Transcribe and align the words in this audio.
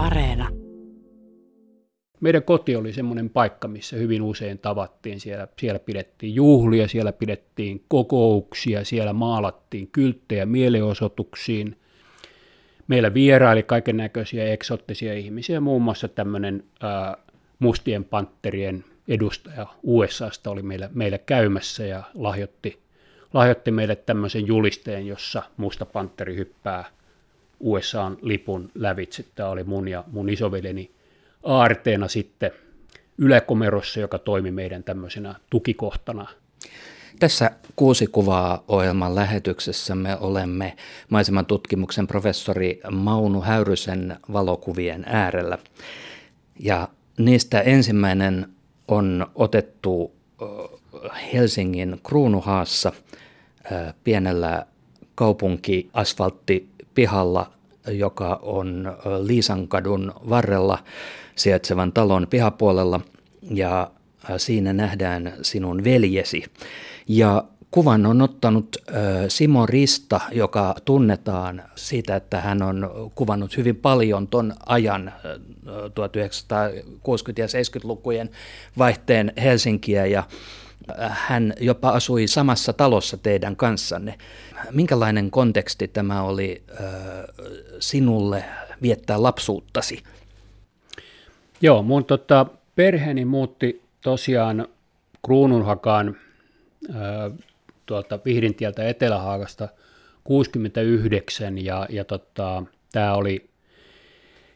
Areena. 0.00 0.48
Meidän 2.20 2.42
koti 2.42 2.76
oli 2.76 2.92
semmoinen 2.92 3.30
paikka, 3.30 3.68
missä 3.68 3.96
hyvin 3.96 4.22
usein 4.22 4.58
tavattiin. 4.58 5.20
Siellä, 5.20 5.48
siellä 5.58 5.78
pidettiin 5.78 6.34
juhlia, 6.34 6.88
siellä 6.88 7.12
pidettiin 7.12 7.84
kokouksia, 7.88 8.84
siellä 8.84 9.12
maalattiin 9.12 9.88
kylttejä 9.92 10.46
mielenosoituksiin. 10.46 11.76
Meillä 12.88 13.14
vieraili 13.14 13.62
kaiken 13.62 13.96
näköisiä 13.96 14.52
eksottisia 14.52 15.14
ihmisiä, 15.14 15.60
muun 15.60 15.82
muassa 15.82 16.08
tämmöinen 16.08 16.64
ää, 16.80 17.16
mustien 17.58 18.04
pantterien 18.04 18.84
edustaja 19.08 19.66
USAsta 19.82 20.50
oli 20.50 20.62
meillä, 20.62 20.90
meillä 20.94 21.18
käymässä 21.18 21.84
ja 21.84 22.02
lahjoitti, 22.14 22.78
lahjoitti 23.34 23.70
meille 23.70 23.96
tämmöisen 23.96 24.46
julisteen, 24.46 25.06
jossa 25.06 25.42
musta 25.56 25.86
pantteri 25.86 26.36
hyppää 26.36 26.84
USAn 27.60 28.18
lipun 28.22 28.70
lävitse. 28.74 29.24
Tämä 29.34 29.48
oli 29.48 29.64
mun 29.64 29.88
ja 29.88 30.04
mun 30.12 30.28
isoveljeni 30.28 30.90
aarteena 31.42 32.08
sitten 32.08 32.50
Yläkomerossa, 33.18 34.00
joka 34.00 34.18
toimi 34.18 34.50
meidän 34.50 34.84
tämmöisenä 34.84 35.34
tukikohtana. 35.50 36.26
Tässä 37.18 37.50
kuusi 37.76 38.06
kuvaa 38.06 38.64
ohjelman 38.68 39.14
lähetyksessä 39.14 39.94
me 39.94 40.16
olemme 40.20 40.76
maiseman 41.08 41.46
tutkimuksen 41.46 42.06
professori 42.06 42.80
Maunu 42.90 43.40
Häyrysen 43.40 44.16
valokuvien 44.32 45.04
äärellä. 45.06 45.58
Ja 46.58 46.88
niistä 47.18 47.60
ensimmäinen 47.60 48.46
on 48.88 49.26
otettu 49.34 50.14
Helsingin 51.32 52.00
Kruunuhaassa 52.06 52.92
pienellä 54.04 54.66
kaupunkiasfalttipihalla, 56.94 57.50
joka 57.88 58.38
on 58.42 58.96
Liisankadun 59.22 60.12
varrella 60.28 60.78
sijaitsevan 61.36 61.92
talon 61.92 62.26
pihapuolella 62.30 63.00
ja 63.50 63.90
siinä 64.36 64.72
nähdään 64.72 65.32
sinun 65.42 65.84
veljesi. 65.84 66.44
Ja 67.08 67.44
kuvan 67.70 68.06
on 68.06 68.22
ottanut 68.22 68.76
Simo 69.28 69.66
Rista, 69.66 70.20
joka 70.32 70.74
tunnetaan 70.84 71.62
siitä, 71.74 72.16
että 72.16 72.40
hän 72.40 72.62
on 72.62 72.90
kuvannut 73.14 73.56
hyvin 73.56 73.76
paljon 73.76 74.28
ton 74.28 74.54
ajan 74.66 75.12
1960- 75.26 75.32
ja 77.38 77.46
70-lukujen 77.46 78.30
vaihteen 78.78 79.32
Helsinkiä 79.42 80.06
ja 80.06 80.22
hän 80.98 81.54
jopa 81.60 81.88
asui 81.88 82.26
samassa 82.26 82.72
talossa 82.72 83.16
teidän 83.16 83.56
kanssanne. 83.56 84.18
Minkälainen 84.70 85.30
konteksti 85.30 85.88
tämä 85.88 86.22
oli 86.22 86.62
sinulle 87.80 88.44
viettää 88.82 89.22
lapsuuttasi? 89.22 90.02
Joo, 91.60 91.82
mun 91.82 92.04
tota, 92.04 92.46
perheeni 92.74 93.24
muutti 93.24 93.82
tosiaan 94.00 94.68
Kruununhakaan 95.26 96.16
tuolta 97.86 98.18
Vihdintieltä 98.24 98.88
Etelähaagasta 98.88 99.68
69 100.24 101.58
ja, 101.58 101.86
ja 101.90 102.04
tota, 102.04 102.62
tämä 102.92 103.14
oli, 103.14 103.50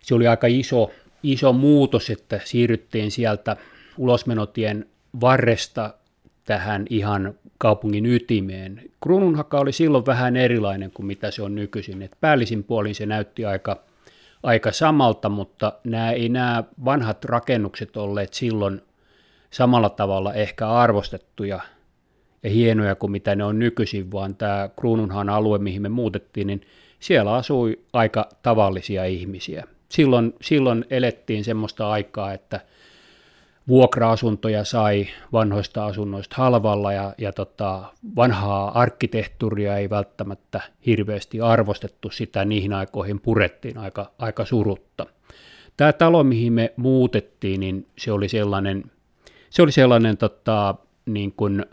se 0.00 0.14
oli 0.14 0.26
aika 0.26 0.46
iso, 0.46 0.90
iso 1.22 1.52
muutos, 1.52 2.10
että 2.10 2.40
siirryttiin 2.44 3.10
sieltä 3.10 3.56
ulosmenotien 3.98 4.86
varresta 5.20 5.94
tähän 6.44 6.86
ihan 6.90 7.34
kaupungin 7.58 8.06
ytimeen. 8.06 8.82
Kruununhaka 9.02 9.58
oli 9.58 9.72
silloin 9.72 10.06
vähän 10.06 10.36
erilainen 10.36 10.90
kuin 10.90 11.06
mitä 11.06 11.30
se 11.30 11.42
on 11.42 11.54
nykyisin. 11.54 12.02
Et 12.02 12.12
päällisin 12.20 12.64
puolin 12.64 12.94
se 12.94 13.06
näytti 13.06 13.44
aika, 13.44 13.82
aika 14.42 14.72
samalta, 14.72 15.28
mutta 15.28 15.72
nämä, 15.84 16.10
ei 16.10 16.28
nämä 16.28 16.64
vanhat 16.84 17.24
rakennukset 17.24 17.96
olleet 17.96 18.34
silloin 18.34 18.82
samalla 19.50 19.90
tavalla 19.90 20.34
ehkä 20.34 20.68
arvostettuja 20.68 21.60
ja 22.42 22.50
hienoja 22.50 22.94
kuin 22.94 23.12
mitä 23.12 23.34
ne 23.34 23.44
on 23.44 23.58
nykyisin, 23.58 24.12
vaan 24.12 24.34
tämä 24.34 24.68
Kruununhan 24.80 25.28
alue, 25.28 25.58
mihin 25.58 25.82
me 25.82 25.88
muutettiin, 25.88 26.46
niin 26.46 26.60
siellä 27.00 27.34
asui 27.34 27.78
aika 27.92 28.28
tavallisia 28.42 29.04
ihmisiä. 29.04 29.64
Silloin, 29.88 30.34
silloin 30.42 30.84
elettiin 30.90 31.44
semmoista 31.44 31.90
aikaa, 31.90 32.32
että 32.32 32.60
vuokra-asuntoja 33.68 34.64
sai 34.64 35.06
vanhoista 35.32 35.86
asunnoista 35.86 36.36
halvalla 36.38 36.92
ja, 36.92 37.14
ja 37.18 37.32
tota, 37.32 37.82
vanhaa 38.16 38.80
arkkitehtuuria 38.80 39.76
ei 39.76 39.90
välttämättä 39.90 40.60
hirveästi 40.86 41.40
arvostettu, 41.40 42.10
sitä 42.10 42.44
niihin 42.44 42.72
aikoihin 42.72 43.20
purettiin 43.20 43.78
aika, 43.78 44.10
aika 44.18 44.44
surutta. 44.44 45.06
Tämä 45.76 45.92
talo, 45.92 46.24
mihin 46.24 46.52
me 46.52 46.72
muutettiin, 46.76 47.60
niin 47.60 47.86
se 47.98 48.12
oli 48.12 48.28
sellainen, 48.28 48.84
se 49.50 49.62
oli 49.62 49.72
sellainen 49.72 50.16
tota, 50.16 50.74
niin 51.06 51.32
kuin, 51.32 51.64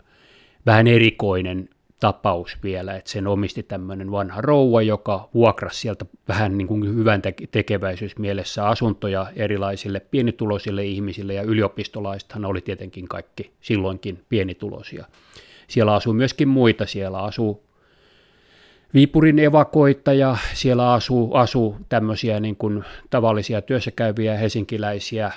vähän 0.66 0.86
erikoinen 0.86 1.68
tapaus 2.02 2.58
vielä, 2.62 2.96
että 2.96 3.10
sen 3.10 3.26
omisti 3.26 3.62
tämmöinen 3.62 4.10
vanha 4.10 4.40
rouva, 4.40 4.82
joka 4.82 5.28
vuokrasi 5.34 5.80
sieltä 5.80 6.06
vähän 6.28 6.58
niin 6.58 6.68
kuin 6.68 6.94
hyvän 6.94 7.22
tekeväisyysmielessä 7.50 8.66
asuntoja 8.68 9.26
erilaisille 9.36 10.00
pienituloisille 10.00 10.84
ihmisille, 10.84 11.34
ja 11.34 11.42
yliopistolaisethan 11.42 12.44
oli 12.44 12.60
tietenkin 12.60 13.08
kaikki 13.08 13.52
silloinkin 13.60 14.24
pienituloisia. 14.28 15.04
Siellä 15.68 15.94
asuu 15.94 16.12
myöskin 16.12 16.48
muita, 16.48 16.86
siellä 16.86 17.18
asuu 17.18 17.62
Viipurin 18.94 19.38
evakoittaja, 19.38 20.36
siellä 20.54 20.92
asuu, 20.92 21.34
asuu 21.34 21.76
tämmöisiä 21.88 22.40
niin 22.40 22.56
kuin 22.56 22.84
tavallisia 23.10 23.62
työssäkäyviä 23.62 24.36
helsinkiläisiä, 24.36 25.32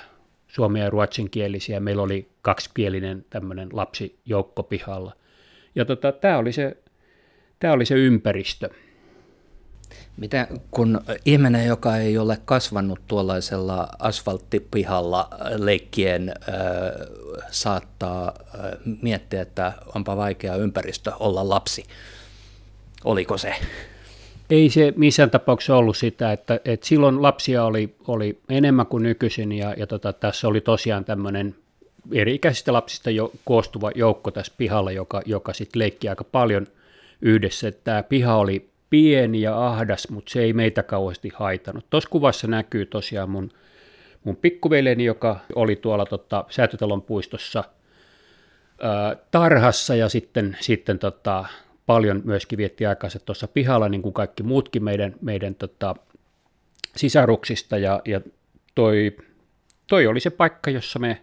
suomen 0.48 0.82
ja 0.82 0.90
ruotsinkielisiä. 0.90 1.80
Meillä 1.80 2.02
oli 2.02 2.28
kaksikielinen 2.42 3.24
tämmöinen 3.30 3.68
lapsijoukko 3.72 4.62
pihalla. 4.62 5.12
Ja 5.76 5.84
tota, 5.84 6.12
tämä 6.12 6.38
oli, 6.38 6.52
se, 6.52 6.76
tämä 7.60 7.72
oli 7.72 7.86
se 7.86 7.94
ympäristö. 7.94 8.70
Mitä 10.16 10.46
kun 10.70 11.00
ihminen, 11.24 11.66
joka 11.66 11.96
ei 11.96 12.18
ole 12.18 12.38
kasvanut 12.44 13.00
tuollaisella 13.06 13.88
asfalttipihalla 13.98 15.28
leikkien, 15.56 16.28
äh, 16.28 16.56
saattaa 17.50 18.32
äh, 18.54 18.70
miettiä, 19.02 19.42
että 19.42 19.72
onpa 19.94 20.16
vaikea 20.16 20.56
ympäristö 20.56 21.12
olla 21.20 21.48
lapsi. 21.48 21.84
Oliko 23.04 23.38
se? 23.38 23.54
Ei 24.50 24.70
se 24.70 24.92
missään 24.96 25.30
tapauksessa 25.30 25.76
ollut 25.76 25.96
sitä, 25.96 26.32
että, 26.32 26.60
että 26.64 26.86
silloin 26.86 27.22
lapsia 27.22 27.64
oli, 27.64 27.96
oli 28.08 28.40
enemmän 28.48 28.86
kuin 28.86 29.02
nykyisin 29.02 29.52
ja, 29.52 29.74
ja 29.76 29.86
tota, 29.86 30.12
tässä 30.12 30.48
oli 30.48 30.60
tosiaan 30.60 31.04
tämmöinen 31.04 31.54
eri-ikäisistä 32.12 32.72
lapsista 32.72 33.10
jo, 33.10 33.32
koostuva 33.44 33.90
joukko 33.94 34.30
tässä 34.30 34.52
pihalla, 34.58 34.92
joka, 34.92 35.22
joka 35.26 35.52
sitten 35.52 35.80
leikki 35.80 36.08
aika 36.08 36.24
paljon 36.24 36.66
yhdessä. 37.20 37.72
Tämä 37.72 38.02
piha 38.02 38.36
oli 38.36 38.70
pieni 38.90 39.40
ja 39.40 39.66
ahdas, 39.66 40.08
mutta 40.10 40.32
se 40.32 40.42
ei 40.42 40.52
meitä 40.52 40.82
kauheasti 40.82 41.30
haitanut. 41.34 41.86
Tuossa 41.90 42.10
kuvassa 42.10 42.46
näkyy 42.46 42.86
tosiaan 42.86 43.30
mun, 43.30 43.50
mun 44.24 44.36
pikkuveljeni, 44.36 45.04
joka 45.04 45.40
oli 45.54 45.76
tuolla 45.76 46.06
tota, 46.06 46.44
Säätötalon 46.50 47.02
puistossa 47.02 47.64
ää, 48.82 49.16
tarhassa 49.30 49.94
ja 49.94 50.08
sitten, 50.08 50.56
sitten 50.60 50.98
tota, 50.98 51.44
paljon 51.86 52.22
myöskin 52.24 52.56
vietti 52.56 52.86
aikansa 52.86 53.18
tuossa 53.18 53.48
pihalla, 53.48 53.88
niin 53.88 54.02
kuin 54.02 54.12
kaikki 54.12 54.42
muutkin 54.42 54.84
meidän, 54.84 55.14
meidän 55.20 55.54
tota, 55.54 55.94
sisaruksista, 56.96 57.78
ja, 57.78 58.02
ja 58.04 58.20
toi, 58.74 59.16
toi 59.86 60.06
oli 60.06 60.20
se 60.20 60.30
paikka, 60.30 60.70
jossa 60.70 60.98
me 60.98 61.22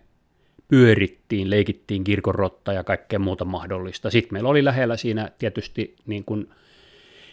pyörittiin, 0.73 1.49
leikittiin 1.49 2.03
kirkonrotta 2.03 2.73
ja 2.73 2.83
kaikkea 2.83 3.19
muuta 3.19 3.45
mahdollista. 3.45 4.11
Sitten 4.11 4.33
meillä 4.33 4.49
oli 4.49 4.63
lähellä 4.63 4.97
siinä 4.97 5.31
tietysti 5.39 5.95
niin 6.05 6.23
kuin 6.23 6.49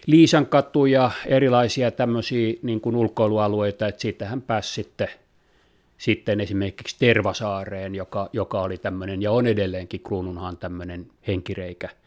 Liisan 0.07 0.47
katu 0.47 0.87
ja 0.87 1.11
erilaisia 1.27 1.91
tämmöisiä 1.91 2.55
niin 2.63 2.81
kuin 2.81 2.97
ulkoilualueita, 2.97 3.89
että 3.89 4.01
siitähän 4.01 4.43
pääsi 4.43 4.73
sitten, 4.73 5.09
sitten 5.99 6.41
esimerkiksi 6.41 6.97
Tervasaareen, 6.99 7.95
joka, 7.95 8.31
joka 8.33 8.63
oli 8.63 8.79
tämmöinen 8.79 9.23
ja 9.23 9.33
on 9.33 9.47
edelleenkin 9.47 10.01
Kruununhan 10.01 10.57
tämmöinen 10.57 11.07
henkireikä– 11.27 11.89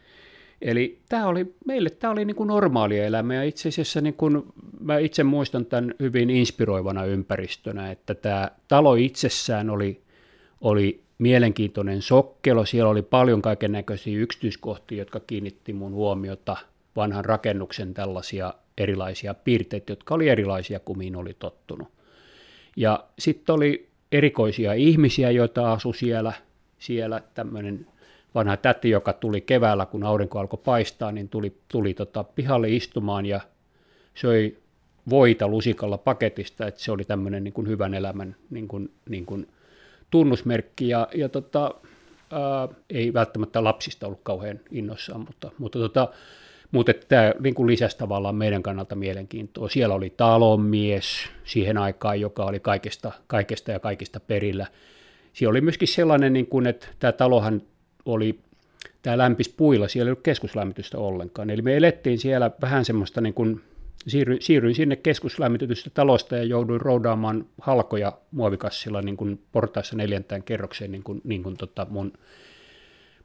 Eli 0.62 0.98
tämä 1.08 1.26
oli, 1.26 1.54
meille 1.66 1.90
tämä 1.90 2.10
oli 2.10 2.24
niin 2.24 2.36
kuin 2.36 2.46
normaalia 2.46 3.04
elämää 3.04 3.36
ja 3.36 3.42
itse 3.42 3.68
asiassa 3.68 4.00
niin 4.00 4.14
kuin, 4.14 4.42
mä 4.80 4.98
itse 4.98 5.24
muistan 5.24 5.66
tämän 5.66 5.94
hyvin 6.00 6.30
inspiroivana 6.30 7.04
ympäristönä, 7.04 7.90
että 7.90 8.14
tämä 8.14 8.50
talo 8.68 8.94
itsessään 8.94 9.70
oli, 9.70 10.00
oli 10.60 11.03
mielenkiintoinen 11.18 12.02
sokkelo, 12.02 12.64
siellä 12.64 12.90
oli 12.90 13.02
paljon 13.02 13.42
kaiken 13.42 13.72
näköisiä 13.72 14.18
yksityiskohtia, 14.18 14.98
jotka 14.98 15.20
kiinnitti 15.20 15.72
mun 15.72 15.92
huomiota 15.92 16.56
vanhan 16.96 17.24
rakennuksen 17.24 17.94
tällaisia 17.94 18.54
erilaisia 18.78 19.34
piirteitä, 19.34 19.92
jotka 19.92 20.14
oli 20.14 20.28
erilaisia 20.28 20.80
kuin 20.80 20.98
mihin 20.98 21.16
oli 21.16 21.36
tottunut. 21.38 21.88
Ja 22.76 23.04
sitten 23.18 23.54
oli 23.54 23.88
erikoisia 24.12 24.72
ihmisiä, 24.72 25.30
joita 25.30 25.72
asui 25.72 25.94
siellä, 25.94 26.32
siellä 26.78 27.22
tämmöinen 27.34 27.86
vanha 28.34 28.56
täti, 28.56 28.90
joka 28.90 29.12
tuli 29.12 29.40
keväällä, 29.40 29.86
kun 29.86 30.04
aurinko 30.04 30.38
alkoi 30.38 30.60
paistaa, 30.64 31.12
niin 31.12 31.28
tuli, 31.28 31.56
tuli 31.68 31.94
tota 31.94 32.24
pihalle 32.24 32.68
istumaan 32.68 33.26
ja 33.26 33.40
söi 34.14 34.56
voita 35.10 35.48
lusikalla 35.48 35.98
paketista, 35.98 36.66
että 36.66 36.80
se 36.80 36.92
oli 36.92 37.04
tämmöinen 37.04 37.44
niin 37.44 37.54
kuin 37.54 37.68
hyvän 37.68 37.94
elämän 37.94 38.36
niin 38.50 38.68
kuin, 38.68 38.90
niin 39.08 39.26
kuin 39.26 39.48
tunnusmerkki, 40.14 40.88
ja, 40.88 41.08
ja 41.14 41.28
tota, 41.28 41.74
ää, 42.30 42.68
ei 42.90 43.12
välttämättä 43.12 43.64
lapsista 43.64 44.06
ollut 44.06 44.20
kauhean 44.22 44.60
innossaan, 44.70 45.20
mutta, 45.20 45.50
mutta, 45.58 45.78
tota, 45.78 46.08
mutta 46.70 46.92
tämä 47.08 47.34
niin 47.40 47.54
kuin 47.54 47.66
lisäsi 47.66 47.98
tavallaan 47.98 48.34
meidän 48.34 48.62
kannalta 48.62 48.94
mielenkiintoa. 48.94 49.68
Siellä 49.68 49.94
oli 49.94 50.10
talonmies 50.16 51.06
siihen 51.44 51.78
aikaan, 51.78 52.20
joka 52.20 52.44
oli 52.44 52.60
kaikesta, 52.60 53.12
kaikesta 53.26 53.72
ja 53.72 53.80
kaikista 53.80 54.20
perillä. 54.20 54.66
Siellä 55.32 55.50
oli 55.50 55.60
myöskin 55.60 55.88
sellainen, 55.88 56.32
niin 56.32 56.46
kuin, 56.46 56.66
että 56.66 56.86
tämä 56.98 57.12
talohan 57.12 57.62
oli 58.04 58.38
tämä 59.02 59.18
lämpis 59.18 59.48
puilla, 59.48 59.88
siellä 59.88 60.08
ei 60.08 60.12
ollut 60.12 60.22
keskuslämmitystä 60.24 60.98
ollenkaan. 60.98 61.50
Eli 61.50 61.62
me 61.62 61.76
elettiin 61.76 62.18
siellä 62.18 62.50
vähän 62.62 62.84
semmoista, 62.84 63.20
niin 63.20 63.34
kuin, 63.34 63.60
siirryin, 64.06 64.42
siirryin 64.42 64.74
sinne 64.74 64.96
keskuslämmitystä 64.96 65.90
talosta 65.90 66.36
ja 66.36 66.44
jouduin 66.44 66.80
roudaamaan 66.80 67.46
halkoja 67.60 68.12
muovikassilla 68.30 69.02
niin 69.02 69.16
kuin 69.16 69.42
portaissa 69.52 69.96
neljäntään 69.96 70.42
kerrokseen 70.42 70.92
niin 70.92 71.02
kuin, 71.02 71.20
niin 71.24 71.42
kuin 71.42 71.56
tota 71.56 71.86
mun, 71.90 72.12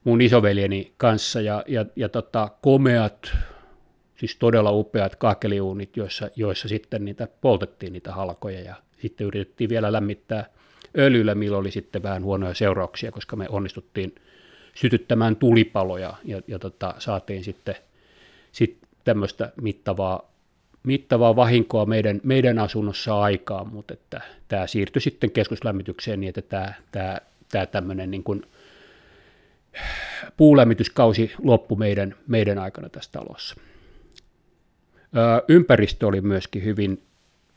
mun 0.03 0.21
isoveljeni 0.21 0.93
kanssa. 0.97 1.41
Ja, 1.41 1.63
ja, 1.67 1.85
ja 1.95 2.09
tota, 2.09 2.49
komeat, 2.61 3.31
siis 4.15 4.35
todella 4.35 4.71
upeat 4.71 5.15
kaakeliuunit, 5.15 5.97
joissa, 5.97 6.29
joissa 6.35 6.67
sitten 6.67 7.05
niitä 7.05 7.27
poltettiin 7.41 7.93
niitä 7.93 8.11
halkoja 8.11 8.61
ja 8.61 8.75
sitten 9.01 9.27
yritettiin 9.27 9.69
vielä 9.69 9.91
lämmittää 9.91 10.49
öljyllä, 10.97 11.35
millä 11.35 11.57
oli 11.57 11.71
sitten 11.71 12.03
vähän 12.03 12.23
huonoja 12.23 12.53
seurauksia, 12.53 13.11
koska 13.11 13.35
me 13.35 13.45
onnistuttiin– 13.49 14.15
sytyttämään 14.79 15.35
tulipaloja 15.35 16.13
ja, 16.23 16.41
ja 16.47 16.59
tota, 16.59 16.95
saatiin 16.97 17.43
sitten 17.43 17.75
sit 18.51 18.77
tämmöistä 19.03 19.51
mittavaa, 19.61 20.28
mittavaa 20.83 21.35
vahinkoa 21.35 21.85
meidän, 21.85 22.21
meidän 22.23 22.59
asunnossa 22.59 23.21
aikaan, 23.21 23.73
mutta 23.73 23.93
että 23.93 24.21
tämä 24.47 24.67
siirtyi 24.67 25.01
sitten 25.01 25.31
keskuslämmitykseen 25.31 26.19
niin, 26.19 26.29
että 26.29 26.41
tämä, 26.41 26.73
tämä, 26.91 27.17
tämä 27.51 27.65
tämmöinen 27.65 28.11
niin 28.11 28.23
kuin 28.23 28.41
puulämmityskausi 30.37 31.31
loppui 31.43 31.77
meidän, 31.77 32.15
meidän 32.27 32.59
aikana 32.59 32.89
tässä 32.89 33.11
talossa. 33.11 33.55
Ympäristö 35.47 36.07
oli 36.07 36.21
myöskin 36.21 36.63
hyvin 36.63 37.03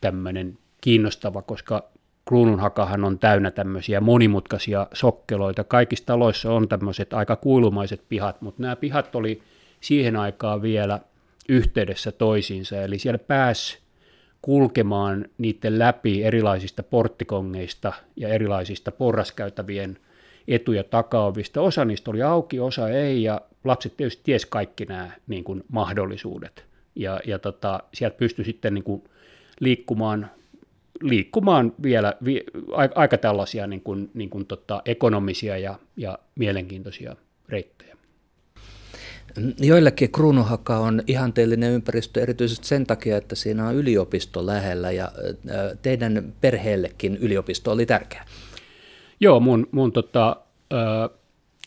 tämmöinen 0.00 0.58
kiinnostava, 0.80 1.42
koska 1.42 1.92
kruununhakahan 2.28 3.04
on 3.04 3.18
täynnä 3.18 3.50
tämmöisiä 3.50 4.00
monimutkaisia 4.00 4.86
sokkeloita. 4.92 5.64
Kaikissa 5.64 6.06
taloissa 6.06 6.52
on 6.52 6.68
tämmöiset 6.68 7.12
aika 7.12 7.36
kuilumaiset 7.36 8.02
pihat, 8.08 8.42
mutta 8.42 8.62
nämä 8.62 8.76
pihat 8.76 9.14
oli 9.14 9.42
siihen 9.80 10.16
aikaan 10.16 10.62
vielä 10.62 11.00
yhteydessä 11.52 12.12
toisiinsa, 12.12 12.82
eli 12.82 12.98
siellä 12.98 13.18
pääsi 13.18 13.78
kulkemaan 14.42 15.24
niiden 15.38 15.78
läpi 15.78 16.22
erilaisista 16.22 16.82
porttikongeista 16.82 17.92
ja 18.16 18.28
erilaisista 18.28 18.92
porraskäytävien 18.92 19.98
etu- 20.48 20.72
ja 20.72 20.84
takaovista. 20.84 21.60
Osa 21.60 21.84
niistä 21.84 22.10
oli 22.10 22.22
auki, 22.22 22.60
osa 22.60 22.88
ei, 22.88 23.22
ja 23.22 23.40
lapset 23.64 23.96
tietysti 23.96 24.22
ties 24.24 24.46
kaikki 24.46 24.84
nämä 24.84 25.10
niin 25.26 25.44
kuin, 25.44 25.64
mahdollisuudet. 25.68 26.64
Ja, 26.94 27.20
ja 27.26 27.38
tota, 27.38 27.80
sieltä 27.94 28.16
pystyi 28.16 28.44
sitten 28.44 28.74
niin 28.74 28.84
kuin, 28.84 29.04
liikkumaan 29.60 30.30
liikkumaan 31.02 31.72
vielä 31.82 32.14
vi, 32.24 32.44
aika 32.94 33.18
tällaisia 33.18 33.66
niin 33.66 33.80
kuin, 33.80 34.10
niin 34.14 34.30
kuin 34.30 34.46
tota, 34.46 34.82
ekonomisia 34.84 35.58
ja, 35.58 35.78
ja 35.96 36.18
mielenkiintoisia 36.34 37.16
reittejä. 37.48 37.96
Joillekin 39.60 40.12
Kruunuhaka 40.12 40.78
on 40.78 41.02
ihanteellinen 41.06 41.72
ympäristö 41.72 42.22
erityisesti 42.22 42.66
sen 42.66 42.86
takia, 42.86 43.16
että 43.16 43.34
siinä 43.34 43.68
on 43.68 43.74
yliopisto 43.74 44.46
lähellä 44.46 44.90
ja 44.90 45.12
teidän 45.82 46.32
perheellekin 46.40 47.16
yliopisto 47.16 47.72
oli 47.72 47.86
tärkeä. 47.86 48.24
Joo, 49.20 49.40
mun, 49.40 49.68
mun 49.72 49.92
tota, 49.92 50.36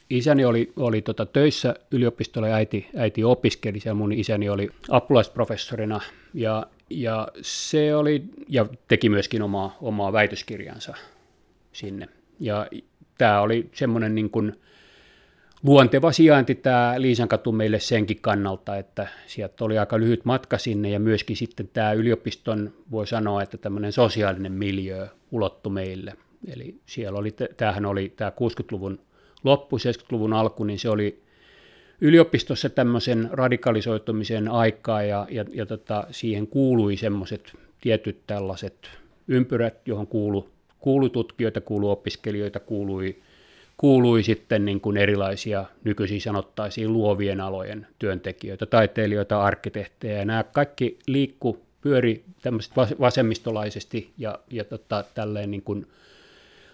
isäni 0.09 0.45
oli, 0.45 0.73
oli 0.75 1.01
tota 1.01 1.25
töissä 1.25 1.75
yliopistolla 1.91 2.47
ja 2.47 2.55
äiti, 2.55 2.87
äiti 2.97 3.23
opiskeli 3.23 3.79
siellä. 3.79 3.97
Mun 3.97 4.13
isäni 4.13 4.49
oli 4.49 4.69
apulaisprofessorina 4.89 6.01
ja 6.33 6.67
ja 6.89 7.27
se 7.41 7.95
oli, 7.95 8.23
ja 8.49 8.65
teki 8.87 9.09
myöskin 9.09 9.41
omaa, 9.41 9.77
omaa 9.81 10.13
väitöskirjansa 10.13 10.93
sinne. 11.71 12.07
Ja 12.39 12.67
tämä 13.17 13.41
oli 13.41 13.69
semmoinen 13.73 14.15
niin 14.15 14.29
kuin 14.29 14.59
luonteva 15.65 16.11
sijainti 16.11 16.55
tämä 16.55 16.93
Liisankatu 16.97 17.51
meille 17.51 17.79
senkin 17.79 18.21
kannalta, 18.21 18.77
että 18.77 19.07
sieltä 19.27 19.65
oli 19.65 19.77
aika 19.77 19.99
lyhyt 19.99 20.25
matka 20.25 20.57
sinne 20.57 20.89
ja 20.89 20.99
myöskin 20.99 21.35
sitten 21.35 21.69
tämä 21.73 21.93
yliopiston, 21.93 22.73
voi 22.91 23.07
sanoa, 23.07 23.41
että 23.41 23.57
tämmöinen 23.57 23.91
sosiaalinen 23.91 24.51
miljö 24.51 25.07
ulottu 25.31 25.69
meille. 25.69 26.13
Eli 26.47 26.75
siellä 26.85 27.19
oli, 27.19 27.35
tämähän 27.57 27.85
oli 27.85 28.13
tämä 28.15 28.29
60-luvun 28.29 28.99
loppu, 29.43 29.77
70-luvun 29.77 30.33
alku, 30.33 30.63
niin 30.63 30.79
se 30.79 30.89
oli 30.89 31.23
yliopistossa 32.01 32.69
tämmöisen 32.69 33.29
radikalisoitumisen 33.31 34.47
aikaa 34.47 35.03
ja, 35.03 35.27
ja, 35.29 35.45
ja 35.53 35.65
tota, 35.65 36.07
siihen 36.11 36.47
kuului 36.47 36.97
semmoiset 36.97 37.53
tietyt 37.81 38.17
tällaiset 38.27 38.89
ympyrät, 39.27 39.87
johon 39.87 40.07
kuului, 40.07 40.43
kuului 40.79 41.09
tutkijoita, 41.09 41.61
kuului 41.61 41.91
opiskelijoita, 41.91 42.59
kuului, 42.59 43.21
kuului 43.77 44.23
sitten 44.23 44.65
niin 44.65 44.81
kuin 44.81 44.97
erilaisia 44.97 45.65
nykyisin 45.83 46.21
sanottaisiin 46.21 46.93
luovien 46.93 47.41
alojen 47.41 47.87
työntekijöitä, 47.99 48.65
taiteilijoita, 48.65 49.41
arkkitehtejä. 49.41 50.25
Nämä 50.25 50.43
kaikki 50.43 50.97
liikku, 51.07 51.65
pyöri 51.81 52.23
vasemmistolaisesti 52.99 54.09
ja, 54.17 54.39
ja 54.51 54.63
tota, 54.63 55.03
tälleen 55.13 55.51
niin 55.51 55.61
kuin 55.61 55.87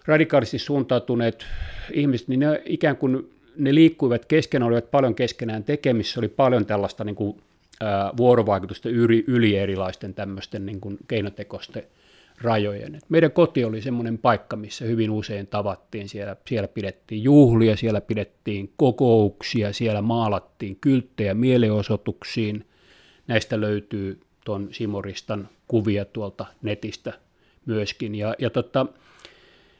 radikaalisti 0.05 0.59
suuntautuneet 0.59 1.45
ihmiset, 1.93 2.27
niin 2.27 2.39
ne 2.39 2.61
ikään 2.65 2.97
kuin 2.97 3.31
ne 3.57 3.75
liikkuivat 3.75 4.25
keskenään, 4.25 4.67
olivat 4.67 4.91
paljon 4.91 5.15
keskenään 5.15 5.63
tekemissä, 5.63 6.19
oli 6.19 6.27
paljon 6.27 6.65
tällaista 6.65 7.03
niin 7.03 7.15
kuin, 7.15 7.41
ää, 7.81 8.11
vuorovaikutusta 8.17 8.89
yli, 8.89 9.23
yli 9.27 9.57
erilaisten 9.57 10.13
tämmöisten 10.13 10.65
niin 10.65 10.81
kuin 10.81 10.97
keinotekosten 11.07 11.83
rajojen. 12.43 12.95
Et 12.95 13.05
meidän 13.09 13.31
koti 13.31 13.63
oli 13.63 13.81
semmoinen 13.81 14.17
paikka, 14.17 14.55
missä 14.55 14.85
hyvin 14.85 15.11
usein 15.11 15.47
tavattiin, 15.47 16.09
siellä, 16.09 16.35
siellä 16.47 16.67
pidettiin 16.67 17.23
juhlia, 17.23 17.77
siellä 17.77 18.01
pidettiin 18.01 18.73
kokouksia, 18.77 19.73
siellä 19.73 20.01
maalattiin 20.01 20.77
kylttejä 20.81 21.33
mielenosoituksiin. 21.33 22.65
Näistä 23.27 23.61
löytyy 23.61 24.19
tuon 24.45 24.67
Simoristan 24.71 25.49
kuvia 25.67 26.05
tuolta 26.05 26.45
netistä 26.61 27.13
myöskin. 27.65 28.15
Ja, 28.15 28.35
ja 28.39 28.49
tota, 28.49 28.85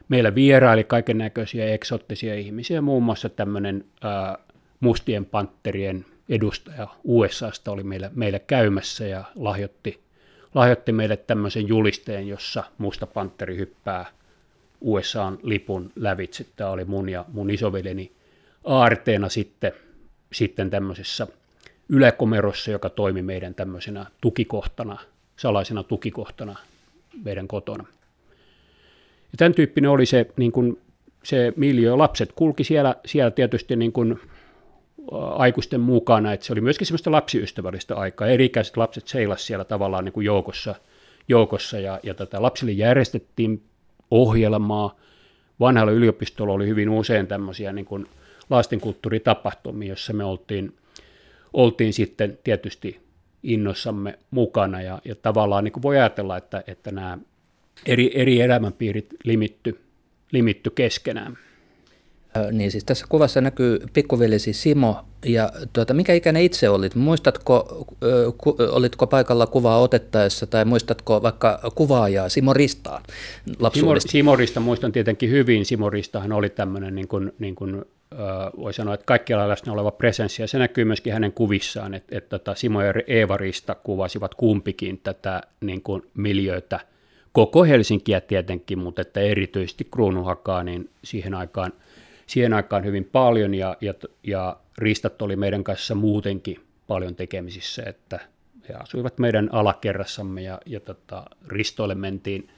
meillä 0.10 0.36
vieraili 0.36 0.84
kaiken 0.84 1.18
näköisiä 1.18 1.74
eksottisia 1.74 2.36
ihmisiä, 2.36 2.82
muun 2.82 3.04
muassa 3.04 3.30
tämmöinen 3.30 3.86
mustien 4.80 5.26
pantterien 5.26 6.06
edustaja 6.30 6.88
USAsta 7.04 7.72
oli 7.72 7.84
meillä, 7.84 8.12
meillä 8.16 8.40
käymässä 8.40 9.06
ja 9.06 9.24
lahjoitti, 9.36 10.01
lahjoitti 10.56 10.92
meille 10.92 11.18
tämmöisen 11.18 11.68
julisteen, 11.68 12.28
jossa 12.28 12.64
musta 12.78 13.08
pantteri 13.08 13.58
hyppää 13.58 14.06
USAn 14.82 15.40
lipun 15.44 15.92
lävitse. 15.96 16.46
Tämä 16.56 16.70
oli 16.70 16.86
mun 16.86 17.10
ja 17.10 17.26
mun 17.28 17.50
isoveljeni 17.50 18.12
aarteena 18.64 19.30
sitten, 19.30 19.72
sitten 20.34 20.70
tämmöisessä 20.70 21.28
yläkomerossa, 21.90 22.72
joka 22.72 22.90
toimi 22.90 23.22
meidän 23.22 23.56
tämmöisenä 23.56 24.06
tukikohtana, 24.22 24.98
salaisena 25.36 25.84
tukikohtana 25.84 26.56
meidän 27.24 27.48
kotona. 27.48 27.86
Ja 29.32 29.38
tämän 29.38 29.54
tyyppinen 29.54 29.90
oli 29.90 30.06
se, 30.06 30.26
niin 30.38 30.52
kuin, 30.52 30.82
se 31.24 31.54
miljö. 31.56 31.98
Lapset 31.98 32.32
kulki 32.32 32.64
siellä, 32.64 32.96
siellä 33.06 33.32
tietysti 33.32 33.76
niin 33.76 33.92
kuin, 33.92 34.20
aikuisten 35.36 35.82
mukana, 35.82 36.34
että 36.34 36.46
se 36.46 36.54
oli 36.54 36.62
myöskin 36.62 36.88
semmoista 36.88 37.12
lapsiystävällistä 37.12 37.96
aikaa. 37.96 38.28
Eri-ikäiset 38.28 38.78
lapset 38.78 39.08
seilasivat 39.08 39.48
siellä 39.48 39.66
tavallaan 39.66 40.06
niin 40.06 40.14
kuin 40.14 40.26
joukossa, 40.26 40.76
joukossa 41.28 41.80
ja, 41.80 42.00
ja 42.04 42.14
tätä 42.14 42.42
lapsille 42.42 42.72
järjestettiin 42.72 43.64
ohjelmaa. 44.12 44.96
Vanhalla 45.60 45.92
yliopistolla 45.92 46.54
oli 46.54 46.68
hyvin 46.68 46.90
usein 46.90 47.28
tämmöisiä 47.28 47.74
niin 47.74 47.86
kuin 47.86 48.06
lastenkulttuuritapahtumia, 48.50 49.88
joissa 49.88 50.14
me 50.14 50.24
oltiin, 50.24 50.76
oltiin 51.54 51.94
sitten 51.94 52.40
tietysti 52.44 53.00
innossamme 53.44 54.20
mukana 54.32 54.82
ja, 54.82 55.02
ja 55.06 55.16
tavallaan 55.16 55.64
niin 55.64 55.72
kuin 55.72 55.84
voi 55.84 55.98
ajatella, 55.98 56.38
että, 56.38 56.64
että 56.68 56.92
nämä 56.92 57.18
eri, 57.86 58.12
eri 58.14 58.42
elämänpiirit 58.42 59.08
limitty, 59.24 59.80
limitty 60.32 60.70
keskenään. 60.70 61.38
Niin 62.52 62.72
siis 62.72 62.84
tässä 62.84 63.06
kuvassa 63.10 63.42
näkyy 63.42 63.80
pikkuveljesi 63.94 64.54
Simo, 64.54 65.06
ja 65.26 65.52
tuota, 65.74 65.94
mikä 65.94 66.14
ikäinen 66.14 66.44
itse 66.44 66.70
olit? 66.70 66.96
Muistatko, 66.96 67.86
ku, 68.38 68.56
olitko 68.72 69.08
paikalla 69.08 69.48
kuvaa 69.48 69.80
otettaessa, 69.80 70.48
tai 70.48 70.66
muistatko 70.66 71.22
vaikka 71.22 71.60
kuvaajaa 71.76 72.30
Simo 72.30 72.54
Ristaa 72.54 73.04
Simo, 73.74 73.96
Simo 74.00 74.36
Rista 74.36 74.60
muistan 74.60 74.92
tietenkin 74.92 75.30
hyvin. 75.30 75.66
Simo 75.66 75.90
Ristahan 75.90 76.32
oli 76.32 76.50
tämmöinen 76.50 76.96
niin 76.96 77.08
kuin, 77.08 77.32
niin 77.40 77.56
kuin 77.56 77.86
voi 78.58 78.74
sanoa, 78.74 78.94
että 78.94 79.06
kaikkialla 79.06 79.50
läsnä 79.50 79.74
oleva 79.74 79.92
presenssi, 79.92 80.42
ja 80.42 80.48
se 80.48 80.60
näkyy 80.60 80.86
myöskin 80.86 81.14
hänen 81.14 81.32
kuvissaan, 81.32 81.94
että, 81.94 82.18
että 82.18 82.40
tota 82.40 82.56
Simo 82.56 82.82
ja 82.82 82.94
Eeva 83.08 83.38
Rista 83.38 83.76
kuvasivat 83.76 84.36
kumpikin 84.36 85.00
tätä 85.04 85.42
niin 85.62 85.82
kuin 85.82 86.02
miljöötä, 86.14 86.80
koko 87.32 87.64
Helsinkiä 87.64 88.22
tietenkin, 88.22 88.80
mutta 88.80 89.02
että 89.02 89.20
erityisesti 89.20 89.88
Kruunuhakaa, 89.92 90.64
niin 90.64 90.90
siihen 91.04 91.34
aikaan, 91.34 91.74
siihen 92.32 92.54
aikaan 92.54 92.86
hyvin 92.86 93.06
paljon, 93.06 93.54
ja, 93.54 93.78
ja, 93.82 93.94
ja 94.24 94.58
Ristat 94.78 95.22
oli 95.22 95.36
meidän 95.36 95.64
kanssa 95.64 95.96
muutenkin 95.96 96.60
paljon 96.88 97.16
tekemisissä, 97.16 97.84
että 97.84 98.20
he 98.70 98.74
asuivat 98.74 99.20
meidän 99.20 99.50
alakerrassamme, 99.52 100.42
ja, 100.42 100.60
ja 100.66 100.80
tota, 100.80 101.26
Ristoille 101.48 101.96
mentiin, 101.96 102.50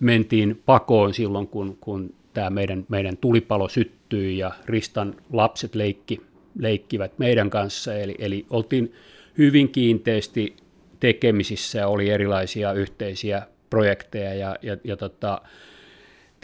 mentiin 0.00 0.62
pakoon 0.66 1.14
silloin, 1.14 1.48
kun, 1.48 1.78
kun 1.80 2.14
tämä 2.34 2.50
meidän, 2.50 2.86
meidän 2.88 3.16
tulipalo 3.16 3.68
syttyi 3.68 4.38
ja 4.38 4.50
Ristan 4.64 5.14
lapset 5.32 5.74
leikki, 5.74 6.20
leikkivät 6.58 7.18
meidän 7.18 7.50
kanssa, 7.50 7.94
eli, 7.94 8.14
eli 8.18 8.46
oltiin 8.50 8.92
hyvin 9.38 9.68
kiinteästi 9.68 10.56
tekemisissä 11.00 11.86
oli 11.86 12.10
erilaisia 12.10 12.72
yhteisiä 12.72 13.42
projekteja 13.70 14.34
ja, 14.34 14.56
ja, 14.62 14.76
ja 14.84 14.96
tota, 14.96 15.42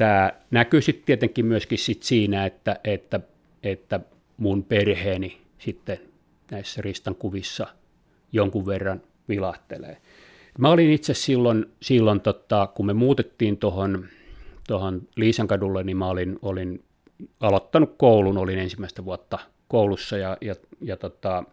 tämä 0.03 0.33
näkyy 0.51 0.83
sitten 0.83 1.07
tietenkin 1.07 1.47
myöskin 1.47 1.79
sit 1.79 2.03
siinä, 2.03 2.47
että, 2.47 2.81
että, 2.85 3.21
että 3.63 4.01
mun 4.37 4.65
perheeni 4.65 5.39
sitten 5.59 5.99
näissä 6.51 6.83
Ristan 6.83 7.15
kuvissa 7.15 7.67
jonkun 8.33 8.67
verran 8.67 9.03
vilahtelee. 9.29 9.97
Mä 10.59 10.71
olin 10.71 10.91
itse 10.91 11.15
silloin, 11.15 11.67
silloin 11.83 12.21
tota, 12.21 12.69
kun 12.75 12.87
me 12.87 12.93
muutettiin 12.93 13.57
tuohon 13.57 14.05
tuohon 14.69 15.03
Liisankadulle, 15.17 15.85
niin 15.85 15.97
mä 15.97 16.09
olin, 16.09 16.39
olin 16.43 16.85
aloittanut 17.41 17.95
koulun, 17.97 18.39
olin 18.39 18.59
ensimmäistä 18.59 19.05
vuotta 19.05 19.39
koulussa 19.69 20.19
ja, 20.19 20.37
ja, 20.41 20.55
ja, 20.81 20.97
tota, 20.97 21.45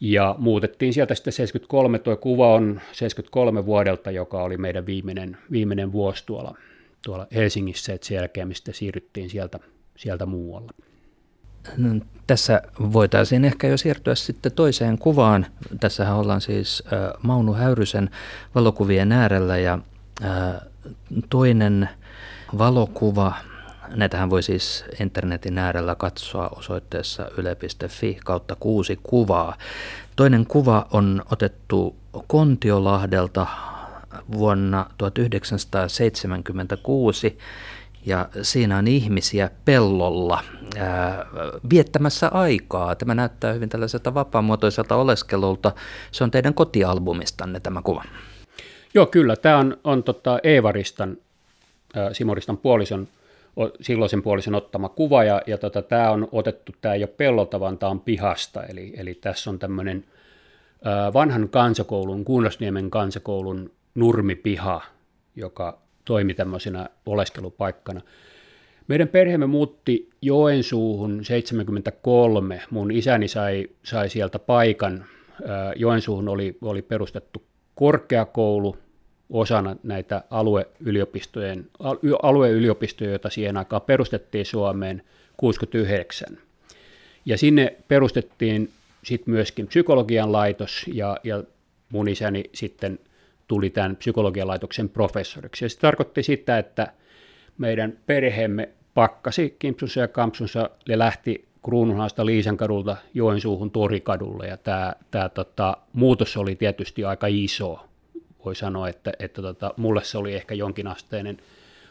ja 0.00 0.34
muutettiin 0.38 0.92
sieltä 0.92 1.14
sitten 1.14 1.32
73, 1.32 1.98
tuo 1.98 2.16
kuva 2.16 2.54
on 2.54 2.80
73 2.92 3.66
vuodelta, 3.66 4.10
joka 4.10 4.42
oli 4.42 4.56
meidän 4.56 4.86
viimeinen, 4.86 5.36
viimeinen 5.50 5.92
vuosi 5.92 6.26
tuolla, 6.26 6.54
tuolla 7.02 7.26
Helsingissä, 7.34 7.92
että 7.92 8.06
sen 8.06 8.14
jälkeen 8.14 8.54
sitten 8.54 8.74
siirryttiin 8.74 9.30
sieltä, 9.30 9.58
sieltä 9.96 10.26
muualle. 10.26 10.72
No, 11.76 11.88
tässä 12.26 12.62
voitaisiin 12.78 13.44
ehkä 13.44 13.68
jo 13.68 13.76
siirtyä 13.76 14.14
sitten 14.14 14.52
toiseen 14.52 14.98
kuvaan. 14.98 15.46
Tässähän 15.80 16.16
ollaan 16.16 16.40
siis 16.40 16.82
äh, 16.86 16.98
Maunu 17.22 17.52
Häyrysen 17.52 18.10
valokuvien 18.54 19.12
äärellä 19.12 19.58
ja 19.58 19.78
äh, 20.24 20.70
Toinen 21.30 21.88
valokuva, 22.58 23.34
näitähän 23.94 24.30
voi 24.30 24.42
siis 24.42 24.84
internetin 25.00 25.58
äärellä 25.58 25.94
katsoa 25.94 26.48
osoitteessa 26.48 27.30
yle.fi 27.36 28.18
kautta 28.24 28.56
kuusi 28.60 29.00
kuvaa. 29.02 29.56
Toinen 30.16 30.46
kuva 30.46 30.86
on 30.92 31.22
otettu 31.30 31.96
Kontiolahdelta 32.26 33.46
vuonna 34.32 34.86
1976 34.98 37.38
ja 38.06 38.28
siinä 38.42 38.78
on 38.78 38.88
ihmisiä 38.88 39.50
pellolla 39.64 40.42
ää, 40.78 41.26
viettämässä 41.70 42.28
aikaa. 42.28 42.94
Tämä 42.94 43.14
näyttää 43.14 43.52
hyvin 43.52 43.68
tällaiselta 43.68 44.14
vapaamuotoiselta 44.14 44.96
oleskelulta. 44.96 45.72
Se 46.12 46.24
on 46.24 46.30
teidän 46.30 46.54
kotialbumistanne 46.54 47.60
tämä 47.60 47.82
kuva. 47.82 48.04
Joo, 48.94 49.06
kyllä. 49.06 49.36
Tämä 49.36 49.58
on, 49.58 49.76
on 49.84 50.02
tota 50.02 50.38
Eevaristan, 50.42 51.16
äh, 51.96 52.08
Simoristan 52.12 52.56
puolison, 52.56 53.08
silloisen 53.80 54.22
puolison 54.22 54.54
ottama 54.54 54.88
kuva, 54.88 55.24
ja, 55.24 55.42
ja 55.46 55.58
tota, 55.58 55.82
tämä 55.82 56.10
on 56.10 56.28
otettu, 56.32 56.72
tämä 56.80 56.94
ei 56.94 57.02
ole 57.02 57.10
pellolta, 57.16 57.60
vaan 57.60 57.78
tämä 57.78 57.90
on 57.90 58.00
pihasta, 58.00 58.64
eli, 58.64 58.94
eli 58.96 59.14
tässä 59.14 59.50
on 59.50 59.58
tämmöinen 59.58 60.04
vanhan 61.14 61.48
kansakoulun, 61.48 62.24
Kuunnasniemen 62.24 62.90
kansakoulun 62.90 63.70
nurmipiha, 63.94 64.82
joka 65.36 65.78
toimi 66.04 66.34
tämmöisenä 66.34 66.88
oleskelupaikkana. 67.06 68.00
Meidän 68.88 69.08
perheemme 69.08 69.46
muutti 69.46 70.10
Joensuuhun 70.22 71.24
73. 71.24 72.62
Mun 72.70 72.90
isäni 72.90 73.28
sai, 73.28 73.68
sai 73.82 74.08
sieltä 74.08 74.38
paikan. 74.38 75.04
Joensuuhun 75.76 76.28
oli, 76.28 76.58
oli 76.62 76.82
perustettu 76.82 77.42
korkeakoulu 77.74 78.76
osana 79.30 79.76
näitä 79.82 80.24
alueyliopistojen, 80.30 81.66
alueyliopistoja, 82.22 83.10
joita 83.10 83.30
siihen 83.30 83.56
aikaan 83.56 83.82
perustettiin 83.82 84.46
Suomeen 84.46 85.02
69. 85.36 86.38
Ja 87.26 87.38
sinne 87.38 87.76
perustettiin 87.88 88.70
sitten 89.04 89.34
myöskin 89.34 89.66
psykologian 89.66 90.32
laitos, 90.32 90.84
ja, 90.92 91.16
ja 91.24 91.44
mun 91.92 92.08
isäni 92.08 92.44
sitten 92.52 92.98
tuli 93.50 93.70
tämän 93.70 93.96
psykologian 93.96 94.48
laitoksen 94.48 94.88
professoriksi. 94.88 95.64
Ja 95.64 95.68
se 95.68 95.78
tarkoitti 95.78 96.22
sitä, 96.22 96.58
että 96.58 96.92
meidän 97.58 97.98
perheemme 98.06 98.68
pakkasi 98.94 99.56
kimpsunsa 99.58 100.00
ja 100.00 100.08
kampsunsa 100.08 100.70
ja 100.88 100.98
lähti 100.98 101.44
Kruununhaasta 101.64 102.26
Liisankadulta 102.26 102.96
Joensuuhun 103.14 103.70
Torikadulle, 103.70 104.46
ja 104.46 104.56
tämä, 104.56 104.94
tämä 105.10 105.28
tota, 105.28 105.76
muutos 105.92 106.36
oli 106.36 106.56
tietysti 106.56 107.04
aika 107.04 107.26
iso. 107.26 107.86
Voi 108.44 108.56
sanoa, 108.56 108.88
että, 108.88 109.12
että 109.18 109.42
tota, 109.42 109.74
mulle 109.76 110.04
se 110.04 110.18
oli 110.18 110.34
ehkä 110.34 110.54
jonkinasteinen 110.54 111.36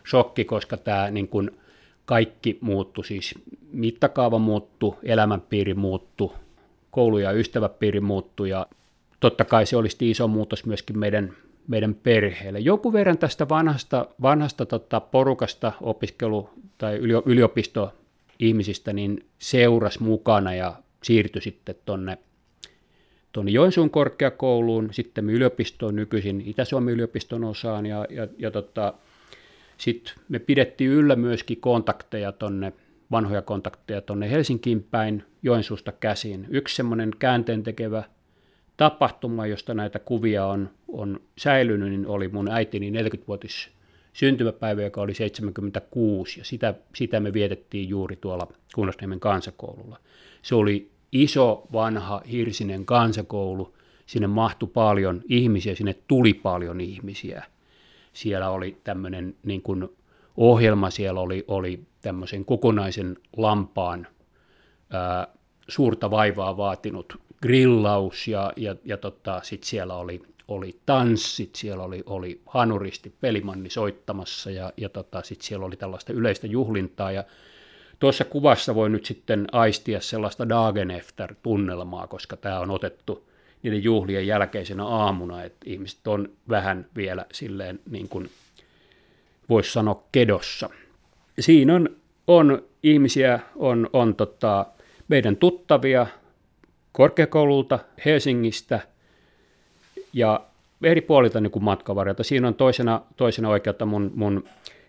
shokki, 0.10 0.46
koska 0.46 0.78
tämä 0.78 1.12
niin 1.12 1.28
kun 1.28 1.52
kaikki 2.06 2.58
muuttui, 2.62 3.06
siis 3.06 3.36
mittakaava 3.72 4.40
muuttui, 4.40 4.96
elämänpiiri 5.04 5.74
muuttui, 5.74 6.32
koulu- 6.92 7.18
ja 7.18 7.32
ystäväpiiri 7.32 8.00
muuttui, 8.00 8.50
ja 8.50 8.68
totta 9.20 9.46
kai 9.46 9.66
se 9.66 9.78
olisi 9.78 10.12
iso 10.12 10.28
muutos 10.28 10.66
myöskin 10.66 11.00
meidän, 11.00 11.34
meidän 11.70 11.96
perheelle. 11.96 12.60
Joku 12.60 12.94
verran 12.94 13.18
tästä 13.18 13.50
vanhasta, 13.50 14.06
vanhasta 14.22 14.66
tota, 14.66 15.00
porukasta 15.00 15.72
opiskelu- 15.82 16.50
tai 16.78 16.98
yliopisto 17.26 17.94
ihmisistä 18.40 18.94
niin 18.94 19.26
seuras 19.40 20.00
mukana 20.00 20.54
ja 20.54 20.74
siirtyi 21.04 21.42
sitten 21.42 21.76
tuonne 21.86 22.18
tuonne 23.32 23.52
Joensuun 23.52 23.90
korkeakouluun, 23.90 24.90
sitten 24.92 25.30
yliopistoon 25.30 25.96
nykyisin 25.96 26.44
Itä-Suomen 26.46 26.94
yliopiston 26.94 27.44
osaan 27.44 27.86
ja, 27.86 28.06
ja, 28.10 28.28
ja 28.38 28.52
tota, 28.52 28.94
sitten 29.78 30.14
me 30.30 30.40
pidettiin 30.40 30.92
yllä 30.92 31.16
myöskin 31.16 31.62
kontakteja 31.62 32.32
tonne, 32.32 32.74
vanhoja 33.12 33.42
kontakteja 33.42 34.02
tuonne 34.02 34.30
Helsinkiin 34.32 34.84
päin 34.84 35.24
Joensuusta 35.44 35.92
käsin. 35.92 36.48
Yksi 36.50 36.76
semmoinen 36.76 37.12
käänteen 37.20 37.64
tekevä 37.64 38.04
tapahtuma, 38.80 39.48
josta 39.48 39.74
näitä 39.74 40.00
kuvia 40.00 40.46
on, 40.46 40.70
on 40.88 41.20
säilynyt, 41.38 41.90
niin 41.90 42.08
oli 42.08 42.28
mun 42.28 42.52
äitini 42.52 42.92
40-vuotis 42.92 43.70
syntymäpäivä, 44.14 44.82
joka 44.82 45.02
oli 45.02 45.14
76, 45.14 46.40
ja 46.40 46.46
sitä, 46.46 46.74
sitä 46.96 47.20
me 47.20 47.34
vietettiin 47.34 47.90
juuri 47.90 48.16
tuolla 48.16 48.48
Kunnasniemen 48.76 49.20
kansakoululla. 49.20 50.00
Se 50.42 50.56
oli 50.56 50.92
iso, 51.12 51.68
vanha, 51.74 52.22
hirsinen 52.32 52.86
kansakoulu, 52.86 53.76
sinne 54.06 54.28
mahtui 54.28 54.70
paljon 54.74 55.22
ihmisiä, 55.30 55.76
sinne 55.76 55.96
tuli 56.08 56.34
paljon 56.34 56.82
ihmisiä. 56.82 57.44
Siellä 58.14 58.50
oli 58.50 58.78
tämmöinen 58.84 59.36
niin 59.44 59.62
kuin 59.62 59.90
ohjelma, 60.38 60.90
siellä 60.90 61.20
oli, 61.20 61.46
oli 61.48 61.80
tämmöisen 62.02 62.46
kokonaisen 62.46 63.18
lampaan 63.38 64.08
ää, 64.90 65.28
suurta 65.68 66.12
vaivaa 66.12 66.58
vaatinut 66.58 67.29
grillaus 67.42 68.28
ja, 68.28 68.54
ja, 68.56 68.76
ja 68.86 68.98
tota, 68.98 69.42
sitten 69.44 69.70
siellä 69.70 69.96
oli 69.96 70.22
oli 70.50 70.80
tanssit, 70.86 71.56
siellä 71.56 71.84
oli, 71.84 72.04
oli 72.06 72.42
hanuristi, 72.46 73.14
pelimanni 73.22 73.70
soittamassa 73.70 74.52
ja, 74.52 74.74
ja 74.78 74.90
tota, 74.90 75.24
sitten 75.24 75.48
siellä 75.48 75.66
oli 75.66 75.76
tällaista 75.76 76.14
yleistä 76.14 76.48
juhlintaa 76.48 77.12
ja 77.12 77.24
tuossa 78.00 78.26
kuvassa 78.26 78.76
voi 78.76 78.90
nyt 78.90 79.06
sitten 79.06 79.48
aistia 79.52 80.02
sellaista 80.02 80.50
Dagenefter-tunnelmaa, 80.50 82.08
koska 82.08 82.38
tämä 82.38 82.60
on 82.60 82.72
otettu 82.72 83.30
niiden 83.64 83.84
juhlien 83.84 84.28
jälkeisenä 84.28 84.86
aamuna, 84.86 85.44
että 85.44 85.60
ihmiset 85.66 86.08
on 86.08 86.30
vähän 86.50 86.86
vielä 86.96 87.26
silleen 87.34 87.80
niin 87.90 88.10
kuin 88.10 88.30
voisi 89.50 89.72
sanoa 89.72 90.04
kedossa. 90.12 90.70
Siinä 91.40 91.76
on, 91.76 91.90
on 92.28 92.64
ihmisiä, 92.84 93.40
on, 93.56 93.90
on 93.94 94.16
tota, 94.16 94.66
meidän 95.08 95.36
tuttavia 95.36 96.08
korkeakoululta, 96.92 97.80
Helsingistä– 98.06 98.80
ja 100.14 100.46
eri 100.84 101.02
puolilta 101.02 101.42
niin 101.42 101.64
matkavarjalta. 101.64 102.24
Siinä 102.24 102.48
on 102.48 102.56
toisena, 102.56 103.02
toisena 103.16 103.50
oikeutta 103.50 103.86
mun, 103.86 104.12
mun 104.16 104.44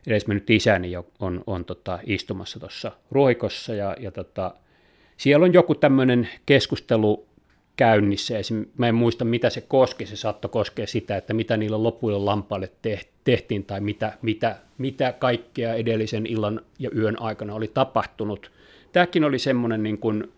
edesmennyt 0.07 0.51
isäni 0.51 0.93
on, 1.21 1.45
on 1.47 1.65
tota, 1.65 1.99
istumassa 2.07 2.61
tuossa 2.61 2.93
ruohikossa 3.11 3.75
ja, 3.75 3.97
ja 4.01 4.11
tota, 4.11 4.55
siellä 5.17 5.45
on 5.45 5.53
joku 5.53 5.75
tämmöinen 5.75 6.29
keskustelu 6.47 7.27
käynnissä. 7.77 8.39
Esim. 8.39 8.67
mä 8.79 8.89
en 8.89 8.95
muista, 8.95 9.25
mitä 9.25 9.51
se 9.51 9.61
koski. 9.61 10.07
Se 10.07 10.17
saattoi 10.17 10.49
koskea 10.49 10.87
sitä, 10.87 11.17
että 11.17 11.35
mitä 11.35 11.57
niillä 11.57 11.83
lopuilla 11.83 12.25
lampaille 12.25 12.71
tehtiin 13.25 13.65
tai 13.65 13.81
mitä, 13.81 14.13
mitä, 14.23 14.57
mitä 14.79 15.13
kaikkea 15.13 15.75
edellisen 15.75 16.27
illan 16.27 16.61
ja 16.79 16.91
yön 16.97 17.23
aikana 17.23 17.55
oli 17.55 17.69
tapahtunut. 17.69 18.51
tämäkin 18.93 19.25
oli 19.25 19.39
semmoinen, 19.39 19.83
niin 19.83 19.99
kuin, 19.99 20.33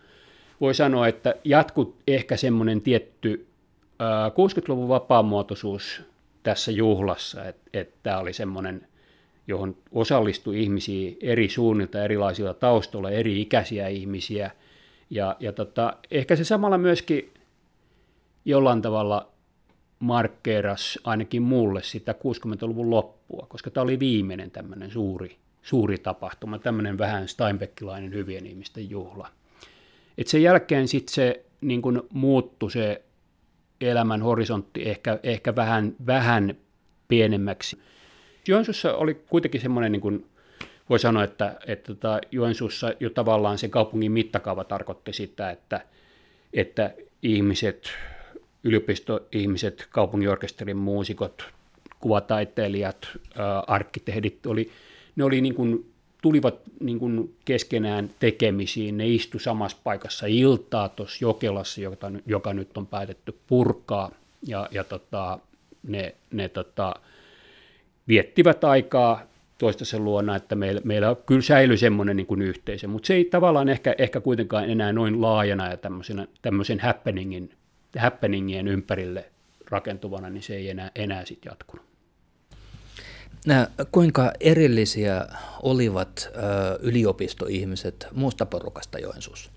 voi 0.62 0.74
sanoa, 0.74 1.08
että 1.08 1.34
jatku 1.44 1.96
ehkä 2.06 2.36
semmoinen 2.36 2.80
tietty 2.80 3.46
60-luvun 4.32 4.88
vapaamuotoisuus 4.88 6.02
tässä 6.42 6.70
juhlassa, 6.70 7.44
että, 7.44 7.70
että 7.72 7.98
tämä 8.02 8.18
oli 8.18 8.32
semmoinen, 8.32 8.86
johon 9.46 9.76
osallistui 9.92 10.62
ihmisiä 10.62 11.12
eri 11.20 11.48
suunnilta, 11.48 12.04
erilaisilla 12.04 12.54
taustoilla, 12.54 13.10
eri 13.10 13.40
ikäisiä 13.40 13.88
ihmisiä. 13.88 14.50
Ja, 15.10 15.36
ja 15.40 15.52
tota, 15.52 15.96
ehkä 16.10 16.36
se 16.36 16.44
samalla 16.44 16.78
myöskin 16.78 17.34
jollain 18.44 18.82
tavalla 18.82 19.28
markkeeras 19.98 20.98
ainakin 21.04 21.42
mulle 21.42 21.82
sitä 21.82 22.12
60-luvun 22.12 22.90
loppua, 22.90 23.46
koska 23.48 23.70
tämä 23.70 23.82
oli 23.82 23.98
viimeinen 23.98 24.50
tämmöinen 24.50 24.90
suuri, 24.90 25.36
suuri 25.62 25.98
tapahtuma, 25.98 26.58
tämmöinen 26.58 26.98
vähän 26.98 27.28
Steinbeckilainen 27.28 28.12
hyvien 28.12 28.46
ihmisten 28.46 28.90
juhla. 28.90 29.28
Et 30.18 30.26
sen 30.26 30.42
jälkeen 30.42 30.88
sitten 30.88 31.14
se 31.14 31.44
niin 31.62 31.82
kun 31.82 32.06
muuttui 32.12 32.70
se 32.70 33.02
elämän 33.80 34.22
horisontti 34.22 34.88
ehkä, 34.88 35.18
ehkä 35.22 35.56
vähän, 35.56 35.94
vähän 36.06 36.56
pienemmäksi. 37.08 37.78
Joensuussa 38.48 38.94
oli 38.94 39.14
kuitenkin 39.14 39.60
semmoinen, 39.60 39.92
niin 39.92 40.00
kuin 40.00 40.26
voi 40.90 40.98
sanoa, 40.98 41.24
että, 41.24 41.56
että 41.66 41.94
tota, 41.94 42.20
Joensuussa 42.30 42.92
jo 43.00 43.10
tavallaan 43.10 43.58
se 43.58 43.68
kaupungin 43.68 44.12
mittakaava 44.12 44.64
tarkoitti 44.64 45.12
sitä, 45.12 45.50
että, 45.50 45.80
että 46.52 46.94
ihmiset, 47.22 47.90
yliopistoihmiset, 48.64 49.86
kaupunginorkesterin 49.90 50.76
muusikot, 50.76 51.48
kuvataiteilijat, 52.00 53.08
arkkitehdit, 53.66 54.46
oli, 54.46 54.70
ne 55.16 55.24
oli 55.24 55.40
niin 55.40 55.54
kuin 55.54 55.91
tulivat 56.22 56.54
niin 56.80 56.98
kuin 56.98 57.34
keskenään 57.44 58.10
tekemisiin, 58.18 58.96
ne 58.96 59.08
istu 59.08 59.38
samassa 59.38 59.76
paikassa 59.84 60.26
iltaa 60.26 60.88
tuossa 60.88 61.18
Jokelassa, 61.20 61.80
joka, 61.80 62.10
joka 62.26 62.54
nyt 62.54 62.76
on 62.76 62.86
päätetty 62.86 63.38
purkaa, 63.46 64.10
ja, 64.46 64.68
ja 64.70 64.84
tota, 64.84 65.38
ne, 65.82 66.14
ne 66.32 66.48
tota, 66.48 66.94
viettivät 68.08 68.64
aikaa 68.64 69.22
toistensa 69.58 69.98
luona, 69.98 70.36
että 70.36 70.54
meillä, 70.54 70.80
meillä 70.84 71.16
kyllä 71.26 71.42
säilyi 71.42 71.78
semmoinen 71.78 72.16
niin 72.16 72.26
kuin 72.26 72.42
yhteisö, 72.42 72.88
mutta 72.88 73.06
se 73.06 73.14
ei 73.14 73.24
tavallaan 73.24 73.68
ehkä, 73.68 73.94
ehkä 73.98 74.20
kuitenkaan 74.20 74.70
enää 74.70 74.92
noin 74.92 75.20
laajana 75.20 75.70
ja 75.70 75.76
tämmöisen 76.42 76.80
happeningin, 76.80 77.50
happeningien 77.98 78.68
ympärille 78.68 79.24
rakentuvana, 79.70 80.30
niin 80.30 80.42
se 80.42 80.56
ei 80.56 80.70
enää, 80.70 80.90
enää 80.94 81.24
sitten 81.24 81.50
jatkunut. 81.50 81.91
Kuinka 83.92 84.32
erillisiä 84.40 85.26
olivat 85.62 86.30
yliopistoihmiset 86.80 88.06
muusta 88.12 88.46
porukasta 88.46 88.98
Joensuussa? 88.98 89.50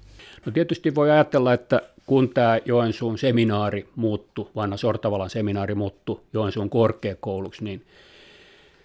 No 0.45 0.51
tietysti 0.51 0.95
voi 0.95 1.11
ajatella, 1.11 1.53
että 1.53 1.81
kun 2.05 2.29
tämä 2.29 2.59
Joensuun 2.65 3.17
seminaari 3.17 3.89
muuttu, 3.95 4.51
vanha 4.55 4.77
Sortavalan 4.77 5.29
seminaari 5.29 5.75
muuttu 5.75 6.23
Joensuun 6.33 6.69
korkeakouluksi, 6.69 7.63
niin 7.63 7.85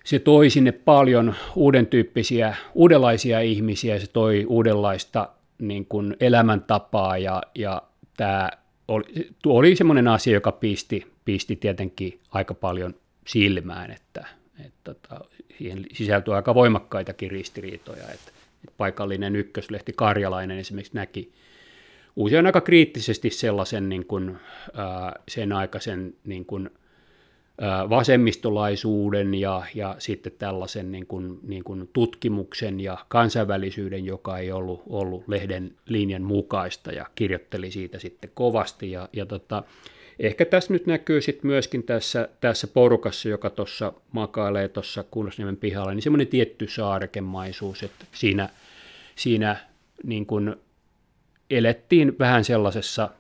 se 0.05 0.19
toi 0.19 0.51
sinne 0.51 0.73
paljon 0.73 1.35
uuden 1.57 1.87
tyyppisiä, 1.87 2.57
uudenlaisia 2.75 3.41
ihmisiä, 3.41 3.99
se 3.99 4.07
toi 4.07 4.45
uudenlaista 4.49 5.29
niin 5.59 5.87
kuin 5.87 6.17
elämäntapaa 6.21 7.19
ja, 7.19 7.43
ja 7.55 7.83
tämä 8.17 8.51
oli, 8.89 9.05
oli 9.47 9.77
semmoinen 9.77 10.09
asia, 10.09 10.35
joka 10.35 10.53
pisti, 10.53 11.07
pisti 11.25 11.57
tietenkin 11.57 12.21
aika 12.31 12.55
paljon 12.55 12.95
silmään, 13.27 13.91
että 13.91 14.40
että 14.67 14.95
tota, 14.95 15.25
siihen 15.59 15.87
sisältyy 15.93 16.35
aika 16.35 16.55
voimakkaitakin 16.55 17.31
ristiriitoja. 17.31 18.03
Että, 18.03 18.33
että 18.65 18.75
paikallinen 18.77 19.37
ykköslehti 19.37 19.93
Karjalainen 19.93 20.59
esimerkiksi 20.59 20.95
näki 20.95 21.33
usein 22.17 22.47
aika 22.47 22.61
kriittisesti 22.61 23.31
sellaisen 23.31 23.89
niin 23.89 24.07
kuin, 24.07 24.39
ää, 24.75 25.13
sen 25.29 25.53
aikaisen 25.53 26.15
niin 26.25 26.45
kuin, 26.45 26.71
ää, 27.61 27.91
vasemmistolaisuuden 27.91 29.35
ja, 29.35 29.63
ja 29.75 29.97
sitten 29.99 30.33
tällaisen 30.39 30.93
niin 30.93 31.07
kuin, 31.07 31.39
niin 31.43 31.65
kuin 31.65 31.91
tutkimuksen 31.93 32.81
ja 32.81 32.99
kansainvälisyyden, 33.09 34.05
joka 34.05 34.39
ei 34.39 34.53
ollut, 34.53 34.83
ollut 34.87 35.29
lehden 35.29 35.75
linjan 35.87 36.23
mukaista 36.23 36.93
ja 36.93 37.07
kirjoitteli 37.15 37.71
siitä 37.71 37.99
sitten 37.99 38.31
kovasti. 38.35 38.91
Ja, 38.91 39.09
ja 39.13 39.27
tota, 39.27 39.63
Ehkä 40.21 40.45
tässä 40.45 40.73
nyt 40.73 40.87
näkyy 40.87 41.21
sitten 41.21 41.47
myöskin 41.47 41.83
tässä, 41.83 42.29
tässä 42.41 42.67
porukassa, 42.67 43.29
joka 43.29 43.51
tuossa 43.51 43.93
makailee 44.13 44.69
tuossa 44.69 45.05
Kunnasniemen 45.11 45.57
pihalla, 45.57 45.95
niin 45.95 46.03
semmoinen 46.03 46.27
tietty 46.27 46.69
saarkemaisuus, 46.69 47.83
että 47.83 48.05
siinä, 48.13 48.49
siinä 49.17 49.57
niin 50.05 50.27
kuin 50.27 50.57
elettiin 51.51 52.17
vähän 52.19 52.45
sellaisessa 52.45 53.11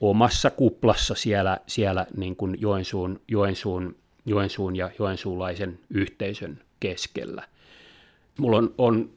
omassa 0.00 0.50
kuplassa 0.50 1.14
siellä, 1.14 1.60
siellä 1.66 2.06
niin 2.16 2.36
kuin 2.36 2.56
Joensuun, 2.60 3.20
Joensuun, 3.28 3.96
Joensuun 4.26 4.76
ja 4.76 4.90
joensuulaisen 4.98 5.78
yhteisön 5.90 6.58
keskellä. 6.80 7.42
Mulla 8.38 8.56
on, 8.56 8.74
on 8.78 9.10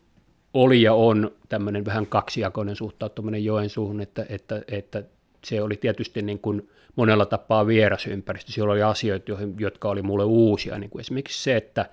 oli 0.53 0.81
ja 0.81 0.93
on 0.93 1.31
tämmöinen 1.49 1.85
vähän 1.85 2.07
kaksijakoinen 2.07 2.75
suhtautuminen 2.75 3.45
Joensuuhun, 3.45 4.01
että, 4.01 4.25
että, 4.29 4.61
että 4.67 5.03
se 5.47 5.61
oli 5.61 5.77
tietysti 5.77 6.21
niin 6.21 6.39
kuin 6.39 6.69
monella 6.95 7.25
tapaa 7.25 7.67
vieras 7.67 8.07
ympäristö. 8.07 8.51
Siellä 8.51 8.73
oli 8.73 8.83
asioita, 8.83 9.31
jotka 9.59 9.89
oli 9.89 10.01
mulle 10.01 10.23
uusia, 10.23 10.77
niin 10.77 10.89
kuin 10.89 10.99
esimerkiksi 10.99 11.43
se, 11.43 11.55
että 11.55 11.85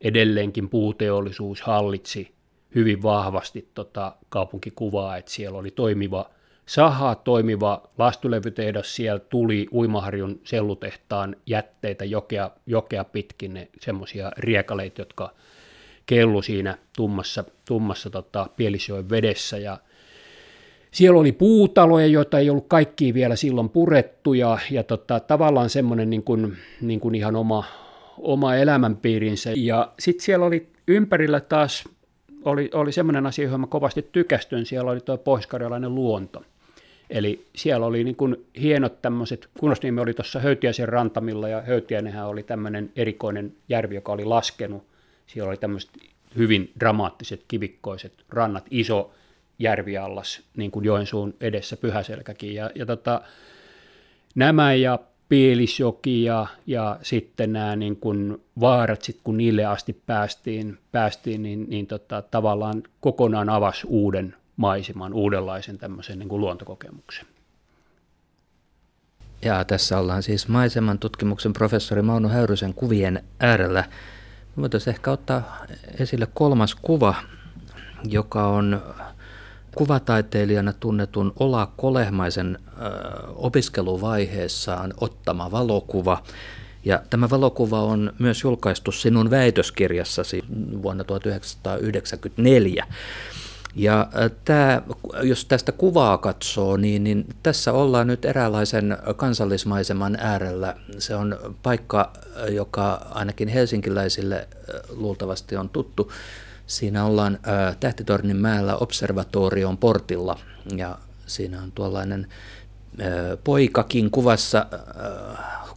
edelleenkin 0.00 0.68
puuteollisuus 0.68 1.62
hallitsi 1.62 2.34
hyvin 2.74 3.02
vahvasti 3.02 3.68
tota 3.74 4.16
kaupunkikuvaa, 4.28 5.16
että 5.16 5.30
siellä 5.30 5.58
oli 5.58 5.70
toimiva 5.70 6.30
saha, 6.66 7.14
toimiva 7.14 7.88
lastulevytehdas, 7.98 8.96
siellä 8.96 9.18
tuli 9.18 9.66
Uimaharjun 9.72 10.40
sellutehtaan 10.44 11.36
jätteitä 11.46 12.04
jokea, 12.04 12.50
jokea 12.66 13.04
pitkin, 13.04 13.68
semmoisia 13.80 14.32
riekaleita, 14.38 15.00
jotka 15.00 15.32
kellu 16.06 16.42
siinä 16.42 16.78
tummassa, 16.96 17.44
tummassa 17.68 18.10
tota, 18.10 18.46
Pielisjoen 18.56 19.10
vedessä, 19.10 19.58
ja 19.58 19.78
siellä 20.98 21.20
oli 21.20 21.32
puutaloja, 21.32 22.06
joita 22.06 22.38
ei 22.38 22.50
ollut 22.50 22.68
kaikki 22.68 23.14
vielä 23.14 23.36
silloin 23.36 23.68
purettu 23.68 24.34
ja, 24.34 24.58
ja 24.70 24.82
tota, 24.82 25.20
tavallaan 25.20 25.70
semmoinen 25.70 26.10
niin 26.10 26.22
kuin, 26.22 26.56
niin 26.80 27.00
kuin 27.00 27.14
ihan 27.14 27.36
oma, 27.36 27.64
oma 28.18 28.54
elämänpiirinsä. 28.54 29.52
Ja 29.56 29.92
sitten 29.98 30.24
siellä 30.24 30.46
oli 30.46 30.68
ympärillä 30.88 31.40
taas 31.40 31.84
oli, 32.44 32.70
oli 32.74 32.92
semmoinen 32.92 33.26
asia, 33.26 33.44
johon 33.44 33.60
mä 33.60 33.66
kovasti 33.66 34.08
tykästyn, 34.12 34.66
siellä 34.66 34.90
oli 34.90 35.00
tuo 35.00 35.18
pohjoiskarjalainen 35.18 35.94
luonto. 35.94 36.42
Eli 37.10 37.46
siellä 37.56 37.86
oli 37.86 38.04
niin 38.04 38.16
kuin 38.16 38.36
hienot 38.60 39.02
tämmöiset, 39.02 39.48
Kunnosniemi 39.58 40.00
oli 40.00 40.14
tuossa 40.14 40.40
Höytiäisen 40.40 40.88
rantamilla 40.88 41.48
ja 41.48 41.62
Höytiäinenhän 41.62 42.28
oli 42.28 42.42
tämmöinen 42.42 42.92
erikoinen 42.96 43.52
järvi, 43.68 43.94
joka 43.94 44.12
oli 44.12 44.24
laskenut. 44.24 44.82
Siellä 45.26 45.48
oli 45.48 45.56
tämmöiset 45.56 45.90
hyvin 46.36 46.72
dramaattiset 46.80 47.44
kivikkoiset 47.48 48.12
rannat, 48.28 48.66
iso 48.70 49.10
järviallas, 49.58 50.42
niin 50.56 50.70
kuin 50.70 50.84
Joensuun 50.84 51.34
edessä 51.40 51.76
Pyhäselkäkin. 51.76 52.54
Ja, 52.54 52.70
ja 52.74 52.86
tota, 52.86 53.20
nämä 54.34 54.74
ja 54.74 54.98
Pielisjoki 55.28 56.24
ja, 56.24 56.46
ja 56.66 56.98
sitten 57.02 57.52
nämä 57.52 57.76
niin 57.76 57.96
kuin 57.96 58.42
vaarat, 58.60 59.02
sit 59.02 59.20
kun 59.24 59.36
niille 59.36 59.64
asti 59.64 60.02
päästiin, 60.06 60.78
päästiin 60.92 61.42
niin, 61.42 61.66
niin 61.70 61.86
tota, 61.86 62.22
tavallaan 62.22 62.82
kokonaan 63.00 63.48
avasi 63.48 63.86
uuden 63.86 64.34
maiseman, 64.56 65.14
uudenlaisen 65.14 65.78
tämmöisen 65.78 66.18
niin 66.18 66.28
kuin 66.28 66.40
luontokokemuksen. 66.40 67.26
Ja 69.42 69.64
tässä 69.64 69.98
ollaan 69.98 70.22
siis 70.22 70.48
maiseman 70.48 70.98
tutkimuksen 70.98 71.52
professori 71.52 72.02
Mauno 72.02 72.28
Häyrysen 72.28 72.74
kuvien 72.74 73.24
äärellä. 73.40 73.84
Voitaisiin 74.56 74.94
ehkä 74.94 75.10
ottaa 75.10 75.66
esille 75.98 76.28
kolmas 76.34 76.74
kuva, 76.74 77.14
joka 78.04 78.46
on 78.46 78.82
kuvataiteilijana 79.74 80.72
tunnetun 80.72 81.32
Ola 81.40 81.72
Kolehmaisen 81.76 82.58
ö, 82.58 82.70
opiskeluvaiheessaan 83.26 84.94
ottama 85.00 85.50
valokuva. 85.50 86.22
Ja 86.84 87.02
tämä 87.10 87.30
valokuva 87.30 87.82
on 87.82 88.12
myös 88.18 88.42
julkaistu 88.42 88.92
sinun 88.92 89.30
väitöskirjassasi 89.30 90.44
vuonna 90.82 91.04
1994. 91.04 92.86
Ja 93.74 94.08
tämä, 94.44 94.82
jos 95.22 95.44
tästä 95.44 95.72
kuvaa 95.72 96.18
katsoo, 96.18 96.76
niin, 96.76 97.04
niin 97.04 97.26
tässä 97.42 97.72
ollaan 97.72 98.06
nyt 98.06 98.24
eräänlaisen 98.24 98.98
kansallismaiseman 99.16 100.16
äärellä. 100.20 100.74
Se 100.98 101.14
on 101.14 101.38
paikka, 101.62 102.12
joka 102.50 103.06
ainakin 103.10 103.48
helsinkiläisille 103.48 104.48
luultavasti 104.90 105.56
on 105.56 105.68
tuttu. 105.68 106.12
Siinä 106.68 107.04
ollaan 107.04 107.38
Tähtitornin 107.80 108.36
mäellä 108.36 108.76
observatorion 108.76 109.78
portilla 109.78 110.38
ja 110.76 110.98
siinä 111.26 111.62
on 111.62 111.72
tuollainen 111.72 112.26
poikakin 113.44 114.10
kuvassa. 114.10 114.66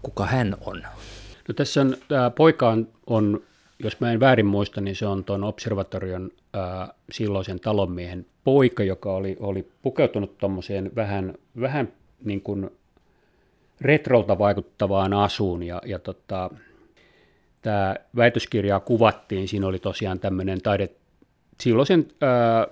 Kuka 0.01 0.25
hän 0.25 0.55
on? 0.65 0.83
No 1.47 1.53
tässä 1.55 1.81
on, 1.81 1.97
tämä 2.07 2.29
poika 2.29 2.69
on, 2.69 2.87
on 3.07 3.41
jos 3.79 3.99
mä 3.99 4.11
en 4.11 4.19
väärin 4.19 4.45
muista, 4.45 4.81
niin 4.81 4.95
se 4.95 5.07
on 5.07 5.23
tuon 5.23 5.43
observatorion 5.43 6.31
ää, 6.53 6.93
silloisen 7.11 7.59
talonmiehen 7.59 8.25
poika, 8.43 8.83
joka 8.83 9.13
oli, 9.13 9.37
oli 9.39 9.71
pukeutunut 9.81 10.37
tuommoiseen 10.37 10.91
vähän, 10.95 11.33
vähän 11.61 11.93
niin 12.23 12.41
kuin 12.41 12.69
retrolta 13.81 14.39
vaikuttavaan 14.39 15.13
asuun 15.13 15.63
ja, 15.63 15.81
ja 15.85 15.99
tota, 15.99 16.49
tämä 17.61 17.95
väitöskirjaa 18.15 18.79
kuvattiin, 18.79 19.47
siinä 19.47 19.67
oli 19.67 19.79
tosiaan 19.79 20.19
tämmöinen 20.19 20.61
taide, 20.61 20.89
silloisen 21.59 22.07
ää, 22.21 22.67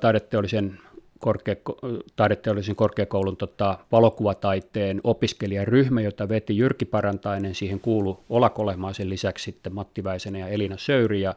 taideteollisen, 0.00 0.78
korkeako, 1.18 1.78
taideteollisen 2.16 2.76
korkeakoulun 2.76 3.36
tota, 3.36 3.78
valokuvataiteen 3.92 5.00
opiskelijaryhmä, 5.04 6.00
jota 6.00 6.28
veti 6.28 6.58
Jyrki 6.58 6.84
Parantainen, 6.84 7.54
siihen 7.54 7.80
kuulu 7.80 8.24
Ola 8.28 8.50
Kolehmaisen 8.50 9.10
lisäksi 9.10 9.44
sitten 9.44 9.74
Matti 9.74 10.04
Väisänen 10.04 10.40
ja 10.40 10.48
Elina 10.48 10.76
Söyri, 10.76 11.20
ja, 11.20 11.34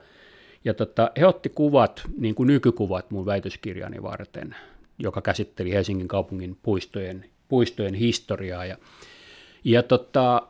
ja 0.65 0.73
tota, 0.73 1.11
he 1.19 1.25
otti 1.25 1.49
kuvat, 1.49 2.01
niin 2.17 2.35
kuin 2.35 2.47
nykykuvat 2.47 3.11
mun 3.11 3.25
väitöskirjani 3.25 4.03
varten, 4.03 4.55
joka 4.99 5.21
käsitteli 5.21 5.71
Helsingin 5.71 6.07
kaupungin 6.07 6.57
puistojen, 6.63 7.25
puistojen 7.47 7.93
historiaa, 7.93 8.65
ja, 8.65 8.77
ja 9.63 9.83
tota, 9.83 10.47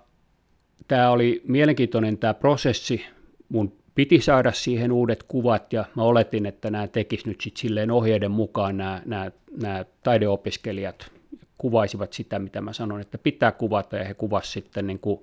tämä 0.87 1.09
oli 1.11 1.41
mielenkiintoinen 1.47 2.17
tämä 2.17 2.33
prosessi. 2.33 3.05
Mun 3.49 3.73
piti 3.95 4.21
saada 4.21 4.51
siihen 4.51 4.91
uudet 4.91 5.23
kuvat 5.27 5.73
ja 5.73 5.85
mä 5.95 6.03
oletin, 6.03 6.45
että 6.45 6.69
nämä 6.69 6.87
tekis 6.87 7.25
nyt 7.25 7.41
sitten 7.41 7.61
silleen 7.61 7.91
ohjeiden 7.91 8.31
mukaan 8.31 8.77
nämä, 8.77 9.01
nämä, 9.05 9.31
nämä 9.61 9.85
taideopiskelijat 10.03 11.11
kuvaisivat 11.57 12.13
sitä, 12.13 12.39
mitä 12.39 12.61
mä 12.61 12.73
sanoin, 12.73 13.01
että 13.01 13.17
pitää 13.17 13.51
kuvata 13.51 13.97
ja 13.97 14.05
he 14.05 14.13
kuvasivat 14.13 14.53
sitten 14.53 14.87
niin 14.87 14.99
kuin, 14.99 15.19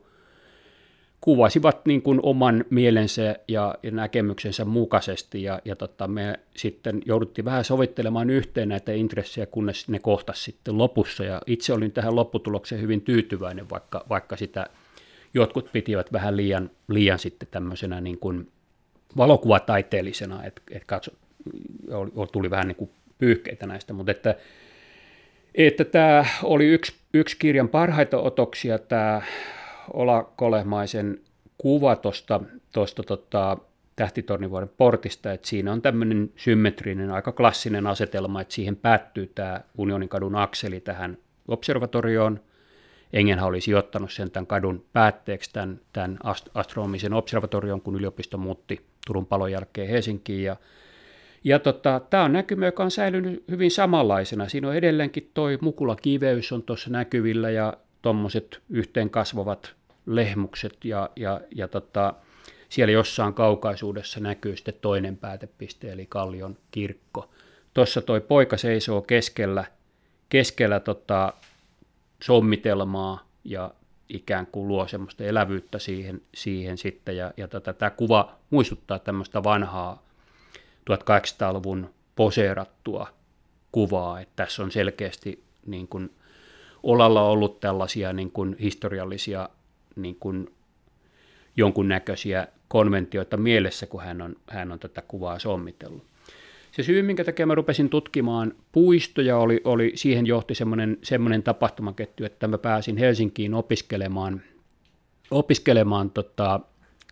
kuvasivat 1.21 1.87
niin 1.87 2.03
kuin 2.03 2.21
oman 2.23 2.65
mielensä 2.71 3.37
ja, 3.49 3.75
ja 3.83 3.91
näkemyksensä 3.91 4.65
mukaisesti 4.65 5.43
ja, 5.43 5.61
ja 5.65 5.77
tota, 5.77 6.09
me 6.09 6.41
sitten 6.57 7.03
jouduttiin 7.07 7.45
vähän 7.45 7.65
sovittelemaan 7.65 8.31
yhteen 8.31 8.69
näitä 8.69 8.93
intressejä, 8.93 9.47
kunnes 9.47 9.89
ne 9.89 9.99
kohtasi 9.99 10.43
sitten 10.43 10.79
lopussa 10.79 11.25
ja 11.25 11.41
itse 11.47 11.73
olin 11.73 11.93
tähän 11.93 12.17
lopputulokseen 12.17 12.81
hyvin 12.81 13.01
tyytyväinen, 13.01 13.71
vaikka, 13.71 14.05
vaikka 14.09 14.37
sitä 14.37 14.67
jotkut 15.35 15.73
pitivät 15.73 16.13
vähän 16.13 16.37
liian, 16.37 16.71
liian 16.89 17.19
sitten 17.19 17.49
tämmöisenä 17.51 18.01
niin 18.01 18.19
kuin 18.19 18.49
valokuvataiteellisena, 19.17 20.45
että, 20.45 20.63
että 20.71 20.87
katso, 20.87 21.11
tuli 22.33 22.51
vähän 22.51 22.69
niin 22.69 22.77
kuin 22.77 22.91
pyyhkeitä 23.19 23.67
näistä, 23.67 23.93
mutta 23.93 24.13
että, 24.13 24.35
että 25.55 25.85
tämä 25.85 26.25
oli 26.43 26.67
yksi, 26.67 26.95
yksi 27.15 27.37
kirjan 27.39 27.69
parhaita 27.69 28.19
otoksia, 28.19 28.79
tämä 28.79 29.23
Ola 29.93 30.33
Kolehmaisen 30.37 31.21
kuva 31.59 31.97
tuosta 32.73 33.03
tota, 33.07 33.57
tähtitornivuoden 33.97 34.71
portista, 34.77 35.33
että 35.33 35.49
siinä 35.49 35.73
on 35.73 35.83
tämmöinen 35.83 36.33
symmetrinen, 36.37 37.11
aika 37.11 37.33
klassinen 37.33 37.87
asetelma, 37.87 38.41
että 38.41 38.55
siihen 38.55 38.77
päättyy 38.77 39.33
tämä 39.35 39.61
Unioninkadun 39.79 40.37
akseli 40.37 40.81
tähän 40.81 41.19
observatorioon– 41.49 42.41
Engenhän 43.15 43.49
oli 43.49 43.61
sijoittanut 43.61 44.13
sen 44.13 44.31
tämän 44.31 44.47
kadun 44.47 44.85
päätteeksi 44.93 45.51
tämän, 45.53 45.81
tämän 45.93 46.19
astronomisen 46.55 47.13
observatorion, 47.13 47.81
kun 47.81 47.97
yliopisto 47.97 48.39
muutti 48.39 48.87
Turun 49.07 49.27
palon 49.27 49.53
jälkeen 49.53 49.89
Helsinkiin. 49.89 50.45
Ja, 50.45 50.57
ja 51.45 51.59
tota, 51.59 52.01
tämä 52.11 52.25
on 52.25 52.33
näkymä, 52.33 52.67
joka 52.67 52.85
on 52.85 52.91
säilynyt 52.91 53.45
hyvin 53.51 53.71
samanlaisena. 53.71 54.49
Siinä 54.49 54.69
on 54.69 54.77
edelleenkin 54.77 55.31
mukula 55.61 55.97
kiveys 55.97 56.53
on 56.53 56.63
tuossa 56.63 56.91
näkyvillä 56.91 57.51
ja 57.51 57.77
tuommoiset 58.03 58.61
yhteen 58.71 59.11
kasvavat 59.11 59.75
lehmukset 60.07 60.85
ja, 60.85 61.11
ja, 61.17 61.41
ja 61.55 61.69
tota, 61.69 62.15
siellä 62.69 62.93
jossain 62.93 63.35
kaukaisuudessa 63.35 64.21
näkyy 64.21 64.57
sitten 64.57 64.75
toinen 64.81 65.17
päätepiste 65.17 65.93
eli 65.93 66.07
Kallion 66.07 66.57
kirkko. 66.71 67.31
Tuossa 67.75 68.03
toi 68.03 68.21
poika 68.21 68.57
seisoo 68.57 69.03
keskellä, 69.03 69.65
keskellä 70.29 70.81
tota, 70.81 71.33
sommitelmaa 72.23 73.27
ja 73.45 73.71
ikään 74.09 74.47
kuin 74.47 74.69
luo 74.69 74.89
semmoista 74.89 75.25
elävyyttä 75.25 75.79
siihen, 75.79 76.23
siihen 76.35 76.79
sitten. 76.79 77.17
Ja, 77.17 77.33
ja 77.37 77.49
tota, 77.49 77.73
tämä 77.73 77.91
kuva 77.91 78.35
muistuttaa 78.51 78.99
tämmöistä 78.99 79.43
vanhaa 79.43 80.03
1800-luvun 80.91 81.91
poseerattua 82.17 83.09
kuvaa, 83.73 84.21
että 84.21 84.33
tässä 84.37 84.63
on 84.63 84.71
selkeästi 84.71 85.45
niin 85.67 85.89
kuin, 85.89 86.11
Olalla 86.83 87.23
ollut 87.23 87.61
tällaisia 87.61 88.13
niin 88.13 88.31
kuin, 88.31 88.57
historiallisia 88.61 89.49
niin 89.97 90.17
kuin, 90.21 90.55
jonkunnäköisiä 91.57 92.49
konventioita 92.69 93.37
mielessä, 93.37 93.87
kun 93.87 94.03
hän 94.03 94.23
on, 94.23 94.37
hän 94.51 94.73
on 94.73 94.79
tätä 94.79 95.03
kuvaa 95.09 95.39
sommitellut. 95.39 96.07
Se 96.77 96.83
syy, 96.83 97.03
minkä 97.03 97.25
takia 97.25 97.47
mä 97.47 97.55
rupesin 97.55 97.89
tutkimaan 97.89 98.55
puistoja, 98.73 99.39
oli, 99.39 99.61
oli 99.65 99.93
siihen 99.95 100.27
johti 100.27 100.55
semmoinen, 100.55 100.99
semmoinen 101.03 101.43
tapahtumaketju, 101.43 102.27
että 102.27 102.49
mä 102.49 102.59
pääsin 102.59 102.97
Helsinkiin 102.97 103.55
opiskelemaan, 103.55 104.43
opiskelemaan 105.31 106.11
tota 106.11 106.61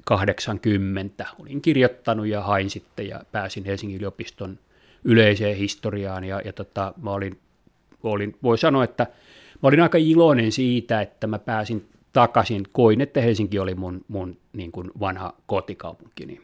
80. 0.04 1.26
Olin 1.38 1.62
kirjoittanut 1.62 2.26
ja 2.26 2.42
hain 2.42 2.70
sitten 2.70 3.08
ja 3.08 3.20
pääsin 3.32 3.64
Helsingin 3.64 3.96
yliopiston 3.96 4.58
yleiseen 5.04 5.56
historiaan 5.56 6.24
ja, 6.24 6.40
ja 6.44 6.52
tota, 6.52 6.94
mä 7.02 7.10
olin, 7.10 7.38
olin, 8.02 8.36
voi 8.42 8.58
sanoa, 8.58 8.84
että 8.84 9.06
mä 9.62 9.68
olin 9.68 9.80
aika 9.80 9.98
iloinen 9.98 10.52
siitä, 10.52 11.00
että 11.00 11.26
mä 11.26 11.38
pääsin 11.38 11.88
takaisin. 12.12 12.64
Koin, 12.72 13.00
että 13.00 13.20
Helsinki 13.20 13.58
oli 13.58 13.74
mun, 13.74 14.04
mun 14.08 14.36
niin 14.52 14.72
kuin 14.72 14.90
vanha 15.00 15.34
kotikaupunkini. 15.46 16.40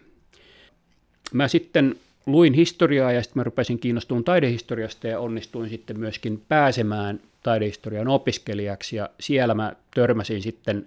Mä 1.33 1.48
sitten 1.48 1.96
luin 2.29 2.55
historiaa 2.55 3.12
ja 3.12 3.23
sitten 3.23 3.41
mä 3.41 3.45
rupesin 3.45 3.79
kiinnostumaan 3.79 4.25
taidehistoriasta 4.25 5.09
ja 5.09 5.21
onnistuin 5.21 5.71
sitten 5.71 6.01
myöskin 6.01 6.43
pääsemään 6.49 7.21
taidehistorian 7.43 8.09
opiskelijaksi. 8.09 8.97
Ja 8.97 9.11
siellä 9.21 9.55
mä 9.55 9.73
törmäsin 9.95 10.43
sitten 10.43 10.87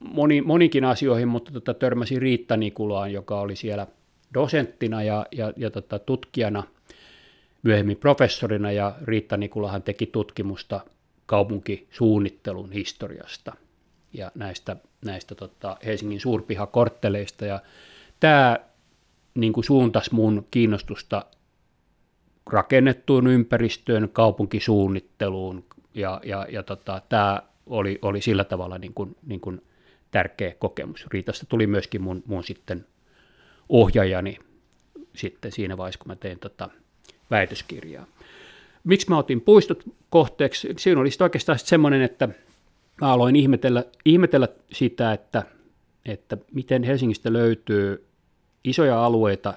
moni, 0.00 0.40
monikin 0.40 0.84
asioihin, 0.84 1.28
mutta 1.28 1.52
tota, 1.52 1.74
törmäsin 1.74 2.22
Riitta 2.22 2.56
Nikulaan, 2.56 3.12
joka 3.12 3.40
oli 3.40 3.56
siellä 3.56 3.86
dosenttina 4.34 5.02
ja, 5.02 5.26
ja, 5.32 5.52
ja 5.56 5.70
tota, 5.70 5.98
tutkijana, 5.98 6.62
myöhemmin 7.62 7.96
professorina. 7.96 8.72
Ja 8.72 8.94
Riitta 9.04 9.36
Nikulahan 9.36 9.82
teki 9.82 10.06
tutkimusta 10.06 10.80
kaupunkisuunnittelun 11.26 12.72
historiasta 12.72 13.52
ja 14.12 14.32
näistä, 14.34 14.76
näistä 15.04 15.34
tota, 15.34 15.76
Helsingin 15.84 16.20
suurpihakortteleista. 16.20 17.46
Ja 17.46 17.60
tämä 18.20 18.58
niin 19.34 19.52
kuin 19.52 19.64
suuntasi 19.64 20.14
mun 20.14 20.46
kiinnostusta 20.50 21.26
rakennettuun 22.50 23.26
ympäristöön, 23.26 24.08
kaupunkisuunnitteluun 24.12 25.64
ja, 25.94 26.20
ja, 26.24 26.46
ja 26.50 26.62
tota, 26.62 27.02
tämä 27.08 27.42
oli, 27.66 27.98
oli 28.02 28.20
sillä 28.20 28.44
tavalla 28.44 28.78
niin 28.78 28.94
kuin, 28.94 29.16
niin 29.26 29.40
kuin 29.40 29.62
tärkeä 30.10 30.54
kokemus. 30.58 31.06
Riitasta 31.12 31.46
tuli 31.46 31.66
myöskin 31.66 32.02
mun, 32.02 32.22
mun 32.26 32.44
sitten 32.44 32.86
ohjaajani 33.68 34.38
sitten 35.16 35.52
siinä 35.52 35.76
vaiheessa, 35.76 35.98
kun 35.98 36.08
mä 36.08 36.16
tein 36.16 36.38
tota 36.38 36.68
väitöskirjaa. 37.30 38.06
Miksi 38.84 39.08
mä 39.08 39.18
otin 39.18 39.40
puistot 39.40 39.84
kohteeksi? 40.10 40.74
Siinä 40.78 41.00
oli 41.00 41.08
oikeastaan 41.20 41.58
semmoinen, 41.58 42.02
että 42.02 42.28
mä 43.00 43.12
aloin 43.12 43.36
ihmetellä, 43.36 43.84
ihmetellä 44.04 44.48
sitä, 44.72 45.12
että, 45.12 45.42
että 46.04 46.36
miten 46.52 46.82
Helsingistä 46.82 47.32
löytyy 47.32 48.06
isoja 48.64 49.04
alueita, 49.04 49.54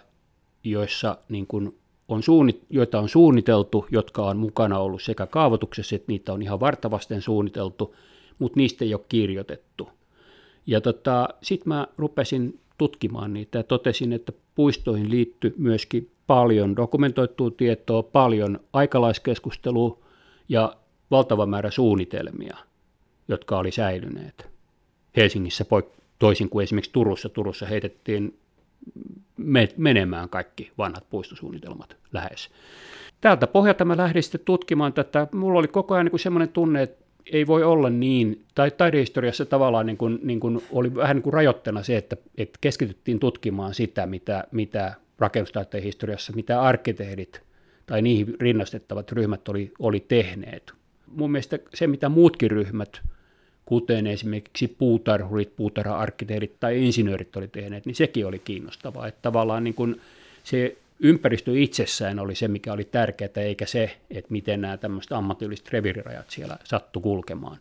joissa 0.63 1.17
niin 1.29 1.47
kuin 1.47 1.79
on 2.07 2.23
suunnit, 2.23 2.61
joita 2.69 2.99
on 2.99 3.09
suunniteltu, 3.09 3.85
jotka 3.91 4.25
on 4.25 4.37
mukana 4.37 4.79
ollut 4.79 5.01
sekä 5.01 5.25
kaavoituksessa, 5.25 5.95
että 5.95 6.11
niitä 6.11 6.33
on 6.33 6.41
ihan 6.41 6.59
vartavasten 6.59 7.21
suunniteltu, 7.21 7.95
mutta 8.39 8.57
niistä 8.57 8.85
ei 8.85 8.93
ole 8.93 9.05
kirjoitettu. 9.09 9.89
Ja 10.67 10.81
tota, 10.81 11.29
sitten 11.43 11.67
mä 11.67 11.87
rupesin 11.97 12.59
tutkimaan 12.77 13.33
niitä 13.33 13.57
ja 13.57 13.63
totesin, 13.63 14.13
että 14.13 14.31
puistoihin 14.55 15.11
liittyy 15.11 15.55
myöskin 15.57 16.11
paljon 16.27 16.75
dokumentoitua 16.75 17.51
tietoa, 17.51 18.03
paljon 18.03 18.59
aikalaiskeskustelua 18.73 19.99
ja 20.49 20.75
valtava 21.11 21.45
määrä 21.45 21.71
suunnitelmia, 21.71 22.57
jotka 23.27 23.57
oli 23.57 23.71
säilyneet. 23.71 24.47
Helsingissä 25.17 25.65
toisin 26.19 26.49
kuin 26.49 26.63
esimerkiksi 26.63 26.91
Turussa. 26.93 27.29
Turussa 27.29 27.65
heitettiin 27.65 28.39
menemään 29.77 30.29
kaikki 30.29 30.71
vanhat 30.77 31.09
puistosuunnitelmat 31.09 31.97
lähes. 32.13 32.49
Tältä 33.21 33.47
pohjalta 33.47 33.85
mä 33.85 33.97
lähdin 33.97 34.23
sitten 34.23 34.41
tutkimaan 34.45 34.93
tätä. 34.93 35.27
Mulla 35.33 35.59
oli 35.59 35.67
koko 35.67 35.93
ajan 35.93 36.05
niin 36.05 36.19
semmoinen 36.19 36.49
tunne, 36.49 36.81
että 36.81 37.05
ei 37.31 37.47
voi 37.47 37.63
olla 37.63 37.89
niin, 37.89 38.45
tai 38.55 38.71
taidehistoriassa 38.71 39.45
tavallaan 39.45 39.85
niin 39.85 39.97
kuin, 39.97 40.19
niin 40.23 40.39
kuin 40.39 40.63
oli 40.71 40.95
vähän 40.95 41.15
niin 41.15 41.23
kuin 41.23 41.33
rajoitteena 41.33 41.83
se, 41.83 41.97
että, 41.97 42.17
että 42.37 42.57
keskityttiin 42.61 43.19
tutkimaan 43.19 43.73
sitä, 43.73 44.05
mitä, 44.05 44.43
mitä 44.51 44.93
rakennustaiteen 45.19 45.83
historiassa, 45.83 46.33
mitä 46.33 46.61
arkkitehdit 46.61 47.41
tai 47.85 48.01
niihin 48.01 48.35
rinnastettavat 48.39 49.11
ryhmät 49.11 49.49
oli, 49.49 49.71
oli 49.79 49.99
tehneet. 49.99 50.73
Mun 51.07 51.31
mielestä 51.31 51.59
se, 51.73 51.87
mitä 51.87 52.09
muutkin 52.09 52.51
ryhmät 52.51 53.01
kuten 53.65 54.07
esimerkiksi 54.07 54.67
puutarhurit, 54.67 55.55
puutarha-arkkitehdit 55.55 56.59
tai 56.59 56.85
insinöörit 56.85 57.35
oli 57.35 57.47
tehneet, 57.47 57.85
niin 57.85 57.95
sekin 57.95 58.25
oli 58.25 58.39
kiinnostavaa. 58.39 59.07
Että 59.07 59.21
tavallaan 59.21 59.63
niin 59.63 59.73
kuin 59.73 60.01
se 60.43 60.77
ympäristö 60.99 61.51
itsessään 61.59 62.19
oli 62.19 62.35
se, 62.35 62.47
mikä 62.47 62.73
oli 62.73 62.83
tärkeää, 62.83 63.29
eikä 63.35 63.65
se, 63.65 63.97
että 64.09 64.31
miten 64.31 64.61
nämä 64.61 64.77
tämmöiset 64.77 65.11
ammatilliset 65.11 65.69
reviirirajat 65.69 66.29
siellä 66.29 66.57
sattu 66.63 67.01
kulkemaan. 67.01 67.57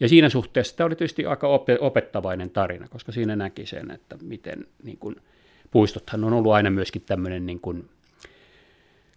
Ja 0.00 0.08
siinä 0.08 0.28
suhteessa 0.28 0.76
tämä 0.76 0.86
oli 0.86 0.96
tietysti 0.96 1.26
aika 1.26 1.48
opettavainen 1.80 2.50
tarina, 2.50 2.88
koska 2.88 3.12
siinä 3.12 3.36
näki 3.36 3.66
sen, 3.66 3.90
että 3.90 4.18
miten 4.22 4.66
niin 4.82 4.98
kuin, 4.98 5.16
puistothan 5.70 6.24
on 6.24 6.32
ollut 6.32 6.52
aina 6.52 6.70
myöskin 6.70 7.02
tämmöinen 7.06 7.46
niin 7.46 7.60
kuin, 7.60 7.88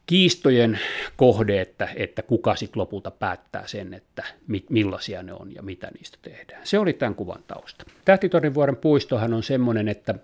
kiistojen 0.09 0.79
kohde, 1.15 1.61
että, 1.61 1.89
että 1.95 2.21
kuka 2.21 2.55
sitten 2.55 2.79
lopulta 2.79 3.11
päättää 3.11 3.67
sen, 3.67 3.93
että 3.93 4.23
mit, 4.47 4.69
millaisia 4.69 5.23
ne 5.23 5.33
on 5.33 5.55
ja 5.55 5.61
mitä 5.61 5.91
niistä 5.97 6.17
tehdään. 6.21 6.67
Se 6.67 6.79
oli 6.79 6.93
tämän 6.93 7.15
kuvan 7.15 7.43
tausta. 7.47 7.85
Tähtitornivuoren 8.05 8.75
puistohan 8.75 9.33
on 9.33 9.43
semmoinen, 9.43 9.87
että 9.87 10.15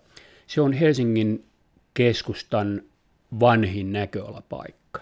se 0.47 0.61
on 0.61 0.73
Helsingin 0.73 1.45
keskustan 1.93 2.81
vanhin 3.39 3.93
näköalapaikka. 3.93 5.01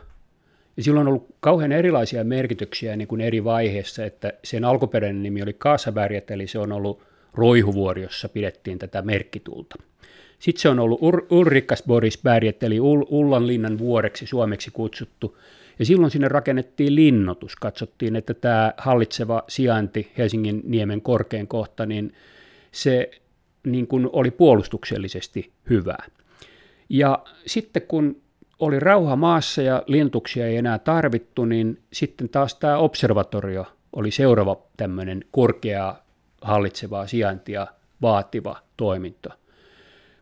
Ja 0.78 0.84
silloin 0.84 1.08
on 1.08 1.14
ollut 1.14 1.36
kauhean 1.40 1.72
erilaisia 1.72 2.24
merkityksiä 2.24 2.96
niin 2.96 3.08
kuin 3.08 3.22
eri 3.22 3.44
vaiheissa, 3.44 4.06
että 4.06 4.34
sen 4.44 4.66
alkuperäinen 4.66 5.24
nimi 5.24 5.42
oli 5.42 5.54
Kaasaberget, 5.54 6.32
eli 6.32 6.48
se 6.48 6.60
on 6.60 6.72
ollut 6.72 7.02
Roihuvuori, 7.34 8.02
jossa 8.02 8.30
pidettiin 8.30 8.80
tätä 8.80 9.02
merkkitulta. 9.02 9.76
Sitten 10.44 10.62
se 10.62 10.70
on 10.70 10.80
ollut 10.80 11.02
Ur- 11.02 11.26
Ulrikas 11.30 11.84
Boris 11.88 12.22
Berget, 12.24 12.64
eli 12.64 12.80
Ullanlinnan 12.80 13.78
vuoreksi 13.78 14.26
suomeksi 14.26 14.72
kutsuttu. 14.72 15.38
Ja 15.80 15.86
silloin 15.86 16.12
sinne 16.12 16.28
rakennettiin 16.28 16.96
linnoitus. 16.96 17.56
Katsottiin, 17.56 18.16
että 18.16 18.34
tämä 18.34 18.74
hallitseva 18.78 19.44
sijainti 19.48 20.12
Helsingin 20.18 20.62
niemen 20.64 21.02
korkein 21.02 21.48
kohta, 21.48 21.86
niin 21.86 22.14
se 22.72 23.12
niin 23.64 23.88
kuin 23.88 24.10
oli 24.14 24.32
puolustuksellisesti 24.32 25.52
hyvää. 25.70 26.06
Ja 26.90 27.24
sitten 27.46 27.82
kun 27.88 28.22
oli 28.60 28.80
rauha 28.80 29.16
maassa 29.16 29.62
ja 29.62 29.84
lintuksia 29.88 30.48
ei 30.48 30.58
enää 30.58 30.80
tarvittu, 30.80 31.46
niin 31.46 31.80
sitten 31.94 32.30
taas 32.30 32.56
tämä 32.56 32.78
observatorio 32.78 33.66
oli 33.94 34.12
seuraava 34.12 34.58
tämmöinen 34.78 35.26
korkea 35.32 35.96
hallitsevaa 36.42 37.08
sijaintia 37.08 37.68
vaativa 38.02 38.58
toiminto. 38.78 39.30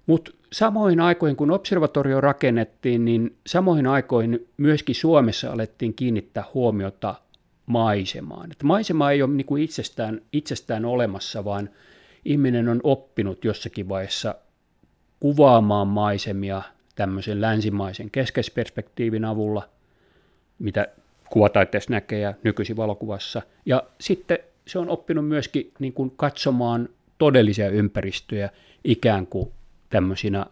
Mutta 0.06 0.32
samoihin 0.52 1.00
aikoihin, 1.00 1.36
kun 1.36 1.52
observatorio 1.52 2.22
rakennettiin, 2.22 3.06
niin 3.06 3.36
samoihin 3.48 3.88
aikoihin 3.88 4.48
myöskin 4.58 4.96
Suomessa 4.96 5.52
alettiin 5.52 5.94
kiinnittää 5.94 6.44
huomiota 6.54 7.16
maisemaan. 7.66 8.52
Et 8.52 8.64
maisema 8.64 9.12
ei 9.12 9.22
ole 9.22 9.32
niinku 9.32 9.56
itsestään, 9.56 10.22
itsestään 10.34 10.86
olemassa, 10.86 11.46
vaan 11.46 11.70
ihminen 12.26 12.70
on 12.70 12.80
oppinut 12.84 13.46
jossakin 13.46 13.90
vaiheessa 13.90 14.36
kuvaamaan 15.20 15.88
maisemia 15.88 16.62
tämmöisen 16.96 17.42
länsimaisen 17.42 18.12
keskeisperspektiivin 18.12 19.26
avulla, 19.26 19.70
mitä 20.60 20.88
kuvataiteessa 21.30 21.92
näkee 21.92 22.20
ja 22.20 22.34
nykyisin 22.44 22.78
valokuvassa. 22.78 23.42
Ja 23.66 23.84
sitten 24.00 24.40
se 24.68 24.80
on 24.80 24.90
oppinut 24.90 25.28
myöskin 25.28 25.72
niin 25.80 25.94
kuin 25.94 26.12
katsomaan 26.18 26.90
todellisia 27.18 27.70
ympäristöjä 27.70 28.50
ikään 28.84 29.28
kuin 29.28 29.52
tämmöisinä 29.92 30.46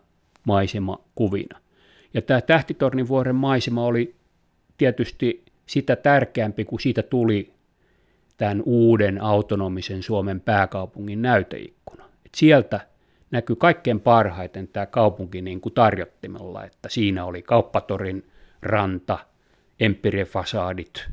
maisemakuvina. 0.44 1.60
Ja 2.14 2.22
tämä 2.22 2.42
Tähtitornivuoren 2.42 3.36
maisema 3.36 3.86
oli 3.86 4.16
tietysti 4.78 5.44
sitä 5.66 5.96
tärkeämpi, 5.96 6.66
kun 6.66 6.80
siitä 6.80 7.04
tuli 7.04 7.54
tämän 8.38 8.64
uuden 8.66 9.22
autonomisen 9.22 10.04
Suomen 10.04 10.40
pääkaupungin 10.42 11.22
näyteikkuna. 11.22 12.06
Et 12.26 12.32
sieltä 12.36 12.80
näkyy 13.32 13.56
kaikkein 13.56 14.00
parhaiten 14.00 14.68
tämä 14.68 14.86
kaupunki 14.86 15.42
niin 15.42 15.62
kuin 15.62 15.74
tarjottimella, 15.74 16.66
että 16.66 16.90
siinä 16.90 17.26
oli 17.26 17.42
kauppatorin 17.42 18.26
ranta, 18.62 19.20
empirefasaadit 19.80 21.10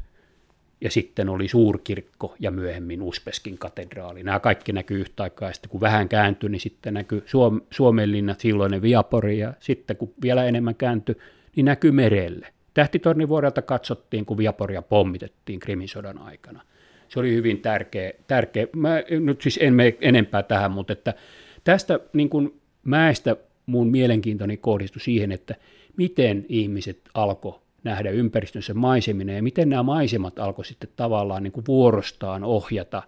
ja 0.80 0.90
sitten 0.90 1.28
oli 1.28 1.48
suurkirkko 1.48 2.34
ja 2.40 2.50
myöhemmin 2.50 3.02
Uspeskin 3.02 3.58
katedraali. 3.58 4.22
Nämä 4.22 4.40
kaikki 4.40 4.72
näkyy 4.72 5.00
yhtä 5.00 5.22
aikaa 5.22 5.48
ja 5.48 5.52
sitten 5.52 5.70
kun 5.70 5.80
vähän 5.80 6.08
kääntyi, 6.08 6.50
niin 6.50 6.60
sitten 6.60 6.94
näkyy 6.94 7.22
Suom- 7.26 7.60
Suomenlinnat, 7.70 8.40
silloinen 8.40 8.82
Viapori 8.82 9.38
ja 9.38 9.54
sitten 9.60 9.96
kun 9.96 10.12
vielä 10.22 10.44
enemmän 10.44 10.74
kääntyi, 10.74 11.16
niin 11.56 11.64
näkyy 11.64 11.92
merelle. 11.92 12.52
Tähtitornivuodelta 12.74 13.62
katsottiin, 13.62 14.26
kun 14.26 14.38
Viaporia 14.38 14.82
pommitettiin 14.82 15.60
Krimisodan 15.60 16.18
aikana. 16.18 16.62
Se 17.08 17.20
oli 17.20 17.34
hyvin 17.34 17.60
tärkeä. 17.60 18.12
tärkeä. 18.26 18.66
Mä 18.76 19.02
nyt 19.20 19.40
siis 19.40 19.58
en 19.62 19.74
mene 19.74 19.96
enempää 20.00 20.42
tähän, 20.42 20.70
mutta 20.70 20.92
että 20.92 21.14
tästä 21.64 22.00
niin 22.12 22.28
kuin 22.28 22.60
mäestä 22.84 23.36
mun 23.66 23.90
mielenkiintoni 23.90 24.56
kohdistui 24.56 25.00
siihen, 25.00 25.32
että 25.32 25.54
miten 25.96 26.46
ihmiset 26.48 27.00
alkoi 27.14 27.60
nähdä 27.86 28.10
ympäristönsä 28.10 28.74
maisemina 28.74 29.32
ja 29.32 29.42
miten 29.42 29.68
nämä 29.68 29.82
maisemat 29.82 30.38
alkoi 30.38 30.64
sitten 30.64 30.90
tavallaan 30.96 31.42
niin 31.42 31.52
kuin 31.52 31.66
vuorostaan 31.66 32.44
ohjata 32.44 33.02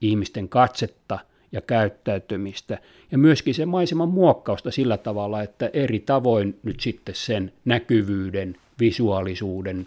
ihmisten 0.00 0.48
katsetta 0.48 1.18
ja 1.52 1.60
käyttäytymistä 1.60 2.78
ja 3.12 3.18
myöskin 3.18 3.54
se 3.54 3.66
maiseman 3.66 4.08
muokkausta 4.08 4.70
sillä 4.70 4.96
tavalla, 4.96 5.42
että 5.42 5.70
eri 5.72 6.00
tavoin 6.00 6.58
nyt 6.62 6.80
sitten 6.80 7.14
sen 7.14 7.52
näkyvyyden, 7.64 8.56
visuaalisuuden, 8.80 9.86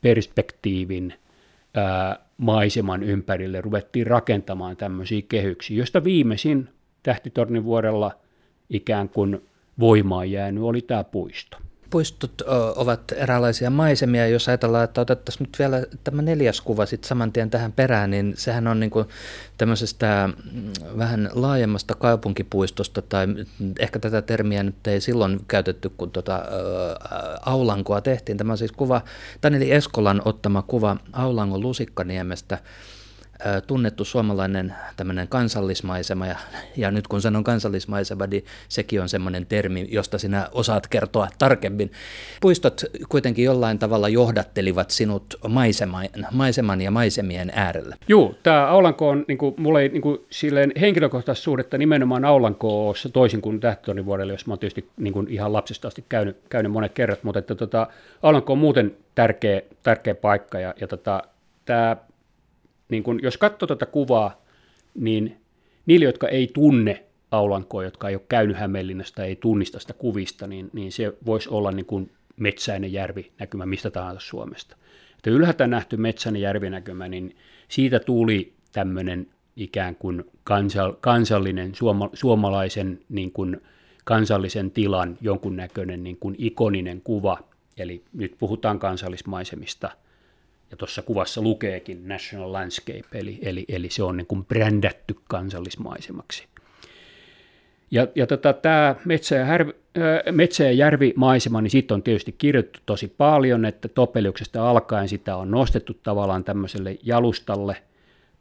perspektiivin, 0.00 1.14
ää, 1.74 2.18
maiseman 2.36 3.02
ympärille 3.02 3.60
ruvettiin 3.60 4.06
rakentamaan 4.06 4.76
tämmöisiä 4.76 5.22
kehyksiä, 5.28 5.76
joista 5.76 6.04
viimeisin 6.04 6.68
Tähtitornin 7.02 7.64
vuorella 7.64 8.12
ikään 8.70 9.08
kuin 9.08 9.42
voimaan 9.80 10.30
jäänyt 10.30 10.62
oli 10.62 10.82
tämä 10.82 11.04
puisto. 11.04 11.56
Puistot 11.92 12.42
ovat 12.76 13.12
eräänlaisia 13.16 13.70
maisemia. 13.70 14.26
Jos 14.26 14.48
ajatellaan, 14.48 14.84
että 14.84 15.00
otettaisiin 15.00 15.44
nyt 15.44 15.58
vielä 15.58 15.86
tämä 16.04 16.22
neljäs 16.22 16.60
kuva 16.60 16.86
sitten 16.86 17.08
saman 17.08 17.32
tien 17.32 17.50
tähän 17.50 17.72
perään, 17.72 18.10
niin 18.10 18.34
sehän 18.36 18.66
on 18.66 18.80
niin 18.80 18.90
kuin 18.90 19.08
tämmöisestä 19.58 20.28
mm, 20.52 20.72
vähän 20.98 21.30
laajemmasta 21.32 21.94
kaupunkipuistosta, 21.94 23.02
tai 23.02 23.26
ehkä 23.78 23.98
tätä 23.98 24.22
termiä 24.22 24.62
nyt 24.62 24.86
ei 24.86 25.00
silloin 25.00 25.40
käytetty, 25.48 25.88
kun 25.88 26.10
tuota, 26.10 26.42
Aulankoa 27.46 28.00
tehtiin. 28.00 28.38
Tämä 28.38 28.52
on 28.52 28.58
siis 28.58 28.72
kuva, 28.72 29.00
Taneli 29.40 29.72
Eskolan 29.72 30.22
ottama 30.24 30.62
kuva 30.62 30.96
Aulangon 31.12 31.60
Lusikkaniemestä 31.60 32.58
tunnettu 33.66 34.04
suomalainen 34.04 34.74
tämmöinen 34.96 35.28
kansallismaisema, 35.28 36.26
ja, 36.26 36.36
ja 36.76 36.90
nyt 36.90 37.08
kun 37.08 37.22
sanon 37.22 37.44
kansallismaisema, 37.44 38.26
niin 38.26 38.44
sekin 38.68 39.00
on 39.00 39.08
semmoinen 39.08 39.46
termi, 39.46 39.88
josta 39.90 40.18
sinä 40.18 40.48
osaat 40.52 40.86
kertoa 40.86 41.28
tarkemmin. 41.38 41.92
Puistot 42.40 42.80
kuitenkin 43.08 43.44
jollain 43.44 43.78
tavalla 43.78 44.08
johdattelivat 44.08 44.90
sinut 44.90 45.34
maiseman, 45.48 46.08
maiseman 46.32 46.80
ja 46.80 46.90
maisemien 46.90 47.52
äärelle. 47.54 47.96
Joo, 48.08 48.34
tämä 48.42 48.66
Aulanko 48.66 49.08
on, 49.08 49.24
niin 49.28 49.38
kuin, 49.38 49.54
mulla 49.58 49.80
ei 49.80 49.88
niin 49.88 50.02
kuin, 50.02 50.18
silleen 50.30 50.72
henkilökohtaista 50.80 51.44
suhdetta 51.44 51.78
nimenomaan 51.78 52.24
Aulankoossa 52.24 53.08
toisin 53.08 53.42
kuin 53.42 53.60
Tähtönin 53.60 54.06
vuodelle, 54.06 54.32
jos 54.32 54.46
mä 54.46 54.52
oon 54.52 54.58
tietysti 54.58 54.88
niin 54.96 55.12
kuin 55.12 55.28
ihan 55.28 55.52
lapsesta 55.52 55.88
asti 55.88 56.04
käynyt, 56.08 56.36
käynyt 56.48 56.72
monet 56.72 56.92
kerrat, 56.92 57.24
mutta 57.24 57.38
että, 57.38 57.54
tota, 57.54 57.86
Aulanko 58.22 58.52
on 58.52 58.58
muuten 58.58 58.96
tärkeä, 59.14 59.62
tärkeä 59.82 60.14
paikka, 60.14 60.60
ja, 60.60 60.74
ja 60.80 60.88
tota, 60.88 61.22
tämä 61.64 61.96
niin 62.92 63.02
kun, 63.02 63.20
jos 63.22 63.36
katsoo 63.36 63.66
tuota 63.66 63.86
kuvaa, 63.86 64.42
niin 64.94 65.36
niille, 65.86 66.04
jotka 66.04 66.28
ei 66.28 66.50
tunne 66.54 67.04
Aulankoa, 67.30 67.84
jotka 67.84 68.08
ei 68.08 68.14
ole 68.14 68.22
käynyt 68.28 68.56
Hämeenlinnasta, 68.56 69.24
ei 69.24 69.36
tunnista 69.36 69.78
sitä 69.78 69.92
kuvista, 69.92 70.46
niin, 70.46 70.70
niin 70.72 70.92
se 70.92 71.12
voisi 71.26 71.48
olla 71.48 71.72
niin 71.72 71.86
kuin 71.86 72.10
metsäinen 72.36 72.92
järvi 72.92 73.32
näkymä 73.38 73.66
mistä 73.66 73.90
tahansa 73.90 74.20
Suomesta. 74.20 74.76
Että 75.16 75.30
ylhäältä 75.30 75.66
nähty 75.66 75.96
metsäinen 75.96 76.42
järvinäkymä, 76.42 77.08
niin 77.08 77.36
siitä 77.68 78.00
tuli 78.00 78.52
tämmöinen 78.72 79.26
ikään 79.56 79.96
kuin 79.96 80.24
kansal, 80.44 80.92
kansallinen 81.00 81.74
suoma, 81.74 82.10
suomalaisen 82.12 83.00
niin 83.08 83.32
kuin 83.32 83.60
kansallisen 84.04 84.70
tilan 84.70 85.18
jonkunnäköinen 85.20 86.04
niin 86.04 86.16
kuin 86.16 86.34
ikoninen 86.38 87.00
kuva. 87.00 87.38
Eli 87.76 88.04
nyt 88.12 88.34
puhutaan 88.38 88.78
kansallismaisemista– 88.78 89.90
ja 90.72 90.76
tuossa 90.76 91.02
kuvassa 91.02 91.42
lukeekin 91.42 92.08
National 92.08 92.52
Landscape, 92.52 93.18
eli, 93.18 93.38
eli, 93.42 93.64
eli 93.68 93.90
se 93.90 94.02
on 94.02 94.16
niin 94.16 94.26
kuin 94.26 94.44
brändätty 94.44 95.16
kansallismaisemaksi. 95.28 96.44
Ja, 97.90 98.06
ja 98.14 98.26
tota, 98.26 98.52
tämä 98.52 98.94
metsä- 99.04 99.36
ja, 99.36 99.44
härvi, 99.44 99.72
äh, 99.98 100.34
metsä- 100.34 100.64
ja 100.64 100.72
järvimaisema, 100.72 101.60
niin 101.60 101.70
siitä 101.70 101.94
on 101.94 102.02
tietysti 102.02 102.32
kirjoittu 102.32 102.80
tosi 102.86 103.14
paljon, 103.18 103.64
että 103.64 103.88
Topeliuksesta 103.88 104.70
alkaen 104.70 105.08
sitä 105.08 105.36
on 105.36 105.50
nostettu 105.50 105.94
tavallaan 105.94 106.44
tämmöiselle 106.44 106.98
jalustalle. 107.02 107.76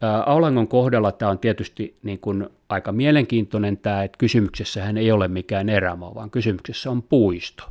Ää, 0.02 0.24
Aulangon 0.24 0.67
kohdalla 0.67 1.12
tämä 1.12 1.32
on 1.32 1.39
tietysti 1.39 1.98
niin 2.04 2.20
kuin 2.20 2.50
aika 2.70 2.91
mielenkiintoinen 2.91 3.78
tämä, 3.78 4.04
että 4.04 4.17
kysymyksessähän 4.17 4.98
ei 4.98 5.12
ole 5.12 5.28
mikään 5.28 5.70
erämaa, 5.70 6.15
vaan 6.15 6.30
kysymyksessä 6.30 6.91
on 6.91 7.04
puisto. 7.04 7.63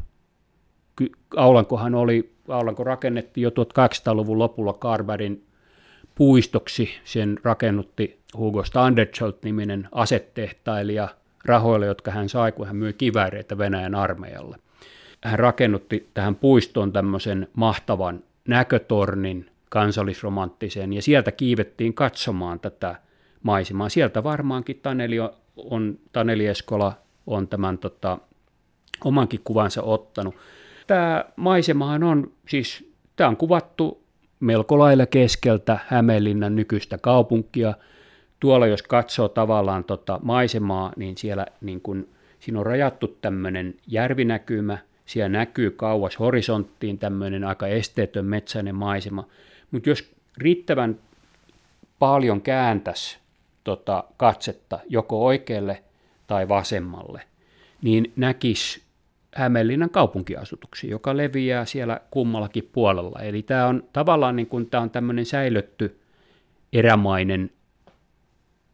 Aulankohan 1.36 1.94
oli 1.94 2.32
Aulanko 2.48 2.84
rakennettiin 2.84 3.42
jo 3.42 3.50
1800-luvun 3.50 4.38
lopulla 4.38 4.72
Carberin 4.72 5.44
puistoksi. 6.14 6.88
Sen 7.04 7.38
rakennutti 7.42 8.20
Hugo 8.36 8.64
Standerschult-niminen 8.64 9.88
asetehtailija 9.92 11.08
rahoilla, 11.44 11.86
jotka 11.86 12.10
hän 12.10 12.28
sai, 12.28 12.52
kun 12.52 12.66
hän 12.66 12.76
myi 12.76 12.92
kivääreitä 12.92 13.58
Venäjän 13.58 13.94
armeijalle. 13.94 14.56
Hän 15.24 15.38
rakennutti 15.38 16.08
tähän 16.14 16.36
puistoon 16.36 16.92
tämmöisen 16.92 17.48
mahtavan 17.54 18.24
näkötornin 18.48 19.50
kansallisromanttisen, 19.68 20.92
ja 20.92 21.02
sieltä 21.02 21.32
kiivettiin 21.32 21.94
katsomaan 21.94 22.60
tätä 22.60 22.96
maisemaa. 23.42 23.88
Sieltä 23.88 24.24
varmaankin 24.24 24.80
Taneli, 24.82 25.16
on, 25.56 25.98
Taneli 26.12 26.46
Eskola 26.46 26.92
on 27.26 27.48
tämän 27.48 27.78
tota, 27.78 28.18
omankin 29.04 29.40
kuvansa 29.44 29.82
ottanut. 29.82 30.34
Tämä 30.90 31.24
maisemahan 31.36 32.02
on 32.02 32.32
siis, 32.48 32.92
tämä 33.16 33.28
on 33.28 33.36
kuvattu 33.36 34.02
melko 34.40 34.78
lailla 34.78 35.06
keskeltä 35.06 35.78
Hämeenlinnan 35.86 36.56
nykyistä 36.56 36.98
kaupunkia. 36.98 37.74
Tuolla 38.40 38.66
jos 38.66 38.82
katsoo 38.82 39.28
tavallaan 39.28 39.84
tota 39.84 40.20
maisemaa, 40.22 40.92
niin 40.96 41.16
siellä 41.16 41.46
niin 41.60 41.80
kun, 41.80 42.08
siinä 42.40 42.58
on 42.60 42.66
rajattu 42.66 43.08
tämmöinen 43.08 43.74
järvinäkymä, 43.86 44.78
siellä 45.06 45.28
näkyy 45.28 45.70
kauas 45.70 46.18
horisonttiin 46.18 46.98
tämmöinen 46.98 47.44
aika 47.44 47.66
esteetön 47.66 48.24
metsäinen 48.26 48.74
maisema, 48.74 49.26
mutta 49.70 49.88
jos 49.88 50.12
riittävän 50.38 50.98
paljon 51.98 52.40
kääntäisi 52.40 53.18
tota 53.64 54.04
katsetta 54.16 54.78
joko 54.88 55.26
oikealle 55.26 55.82
tai 56.26 56.48
vasemmalle, 56.48 57.22
niin 57.82 58.12
näkisi 58.16 58.89
Hämeenlinnan 59.34 59.90
kaupunkiasutuksi, 59.90 60.90
joka 60.90 61.16
leviää 61.16 61.64
siellä 61.64 62.00
kummallakin 62.10 62.70
puolella. 62.72 63.20
Eli 63.22 63.42
tämä 63.42 63.66
on 63.66 63.84
tavallaan 63.92 64.36
niin 64.36 64.46
kuin, 64.46 64.70
tämä 64.70 64.82
on 64.82 64.90
tämmöinen 64.90 65.26
säilötty 65.26 66.00
erämainen 66.72 67.50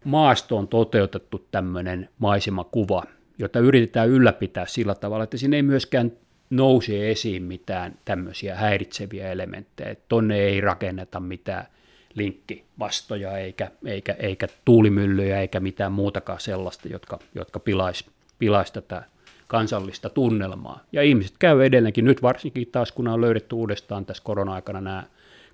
maastoon 0.04 0.68
toteutettu 0.68 1.46
tämmöinen 1.50 2.08
maisemakuva, 2.18 3.02
jota 3.38 3.58
yritetään 3.58 4.08
ylläpitää 4.08 4.66
sillä 4.66 4.94
tavalla, 4.94 5.24
että 5.24 5.36
siinä 5.36 5.56
ei 5.56 5.62
myöskään 5.62 6.12
nouse 6.50 7.10
esiin 7.10 7.42
mitään 7.42 7.98
tämmöisiä 8.04 8.54
häiritseviä 8.54 9.32
elementtejä. 9.32 9.96
Tonne 10.08 10.38
ei 10.38 10.60
rakenneta 10.60 11.20
mitään 11.20 11.66
linkkivastoja 12.14 13.38
eikä, 13.38 13.70
eikä, 13.84 14.16
eikä 14.18 14.46
tuulimyllyjä 14.64 15.40
eikä 15.40 15.60
mitään 15.60 15.92
muutakaan 15.92 16.40
sellaista, 16.40 16.88
jotka, 16.88 17.18
jotka 17.34 17.60
pilaisi 17.60 18.06
pilais 18.38 18.72
tätä 18.72 19.02
kansallista 19.46 20.10
tunnelmaa. 20.10 20.80
Ja 20.92 21.02
ihmiset 21.02 21.34
käy 21.38 21.64
edelleenkin, 21.64 22.04
nyt 22.04 22.22
varsinkin 22.22 22.68
taas 22.72 22.92
kun 22.92 23.08
on 23.08 23.20
löydetty 23.20 23.54
uudestaan 23.54 24.06
tässä 24.06 24.22
korona-aikana 24.22 24.80
nämä 24.80 25.04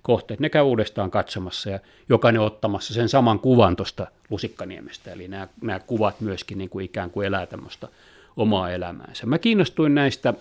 kohteet, 0.01 0.39
ne 0.39 0.49
käy 0.49 0.63
uudestaan 0.63 1.11
katsomassa 1.11 1.69
ja 1.69 1.79
jokainen 2.09 2.41
ottamassa 2.41 2.93
sen 2.93 3.09
saman 3.09 3.39
kuvan 3.39 3.75
tuosta 3.75 4.07
Lusikkaniemestä, 4.29 5.11
eli 5.11 5.27
nämä, 5.27 5.47
nämä 5.61 5.79
kuvat 5.79 6.21
myöskin 6.21 6.57
niin 6.57 6.69
kuin 6.69 6.85
ikään 6.85 7.09
kuin 7.09 7.27
elää 7.27 7.45
tämmöistä 7.45 7.87
omaa 8.37 8.71
elämäänsä. 8.71 9.25
Mä 9.25 9.37
kiinnostuin 9.37 9.95
näistä 9.95 10.33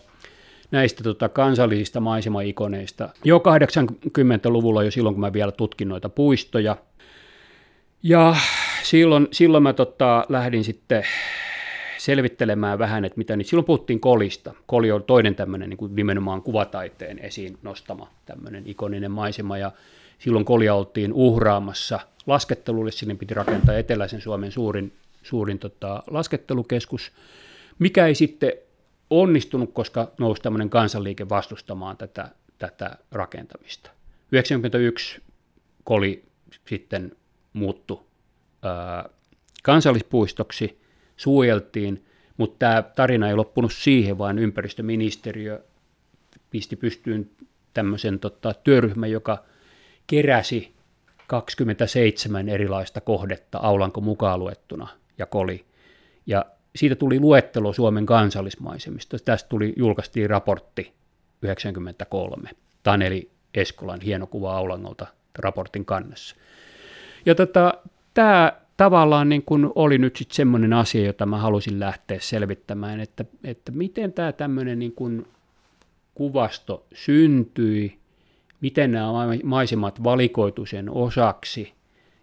näistä 0.71 1.03
tota, 1.03 1.29
kansallisista 1.29 2.01
maisemaikoneista 2.01 3.09
jo 3.25 3.38
80-luvulla, 3.38 4.83
jo 4.83 4.91
silloin 4.91 5.15
kun 5.15 5.21
mä 5.21 5.33
vielä 5.33 5.53
tutkin 5.53 5.88
noita 5.88 6.09
puistoja. 6.09 6.77
Ja 8.03 8.37
silloin, 8.83 9.29
silloin 9.33 9.62
mä 9.62 9.73
tota, 9.73 10.27
lähdin 10.29 10.65
sitten 10.65 11.05
selvittelemään 12.03 12.79
vähän, 12.79 13.05
että 13.05 13.19
mitä 13.19 13.37
niin 13.37 13.47
silloin 13.47 13.65
puhuttiin 13.65 14.01
kolista. 14.01 14.55
Koli 14.67 14.93
on 14.93 15.03
toinen 15.03 15.35
tämmöinen 15.35 15.71
niin 15.71 15.97
nimenomaan 15.97 16.43
kuvataiteen 16.43 17.19
esiin 17.19 17.59
nostama 17.62 18.11
tämmöinen 18.27 18.62
ikoninen 18.67 19.11
maisema 19.11 19.59
ja 19.59 19.73
silloin 20.19 20.45
kolia 20.45 20.75
oltiin 20.75 21.12
uhraamassa 21.12 22.01
laskettelulle, 22.27 22.91
sinne 22.91 23.15
piti 23.15 23.35
rakentaa 23.35 23.77
eteläisen 23.79 24.21
Suomen 24.21 24.53
suurin, 24.53 24.93
suurin 25.23 25.59
tota, 25.59 26.03
laskettelukeskus, 26.11 27.12
mikä 27.79 28.07
ei 28.07 28.15
sitten 28.15 28.53
onnistunut, 29.11 29.73
koska 29.73 30.11
nousi 30.19 30.43
tämmöinen 30.43 30.71
kansanliike 30.71 31.29
vastustamaan 31.29 31.97
tätä, 31.97 32.29
tätä 32.59 32.97
rakentamista. 33.12 33.91
91 34.33 35.21
koli 35.85 36.25
sitten 36.69 37.12
muuttu 37.53 38.07
ää, 38.62 39.09
kansallispuistoksi, 39.62 40.82
suojeltiin, 41.23 42.05
mutta 42.37 42.59
tämä 42.59 42.83
tarina 42.83 43.29
ei 43.29 43.37
loppunut 43.37 43.73
siihen, 43.73 44.19
vaan 44.19 44.39
ympäristöministeriö 44.39 45.65
pisti 46.51 46.77
pystyyn 46.77 47.31
tämmöisen 47.75 48.19
tota, 48.19 48.55
työryhmän, 48.55 49.11
joka 49.11 49.45
keräsi 50.07 50.75
27 51.27 52.49
erilaista 52.49 53.01
kohdetta 53.01 53.59
Aulanko 53.59 54.01
mukaan 54.01 54.41
luettuna 54.41 54.89
ja 55.19 55.27
koli. 55.27 55.65
Ja 56.27 56.45
siitä 56.77 56.97
tuli 56.97 57.21
luettelo 57.21 57.73
Suomen 57.73 58.07
kansallismaisemista. 58.07 59.17
Tästä 59.25 59.49
tuli, 59.49 59.73
julkaistiin 59.77 60.31
raportti 60.31 60.93
93. 61.43 62.51
Taneli 62.83 63.31
Eskolan 63.55 64.01
hieno 64.01 64.27
kuva 64.27 64.57
Aulangolta 64.57 65.07
raportin 65.39 65.85
kannessa. 65.85 66.37
Ja 67.27 67.35
tota, 67.35 67.75
tämä 68.15 68.53
tavallaan 68.83 69.29
niin 69.29 69.42
kun 69.42 69.73
oli 69.75 69.99
nyt 69.99 70.16
sitten 70.16 70.37
semmoinen 70.37 70.73
asia, 70.73 71.07
jota 71.07 71.27
mä 71.27 71.38
halusin 71.38 71.81
lähteä 71.81 72.18
selvittämään, 72.21 73.01
että, 73.01 73.25
että 73.45 73.73
miten 73.73 74.12
tämä 74.12 74.33
tämmöinen 74.33 74.79
niin 74.79 74.92
kun 74.92 75.27
kuvasto 76.14 76.87
syntyi, 76.95 77.99
miten 78.61 78.92
nämä 78.92 79.07
maisemat 79.45 80.05
valikoitu 80.05 80.66
sen 80.66 80.90
osaksi 80.90 81.73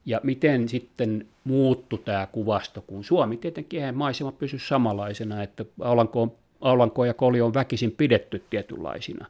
ja 0.05 0.21
miten 0.23 0.69
sitten 0.69 1.27
muuttu 1.43 1.97
tämä 1.97 2.27
kuvasto, 2.31 2.81
kun 2.81 3.03
Suomi 3.03 3.37
tietenkin 3.37 3.79
eihän 3.79 3.97
maisema 3.97 4.31
pysy 4.31 4.59
samanlaisena, 4.59 5.43
että 5.43 5.65
Aulanko, 5.81 6.35
Aulanko 6.61 7.05
ja 7.05 7.13
Koli 7.13 7.41
on 7.41 7.53
väkisin 7.53 7.91
pidetty 7.91 8.43
tietynlaisina. 8.49 9.25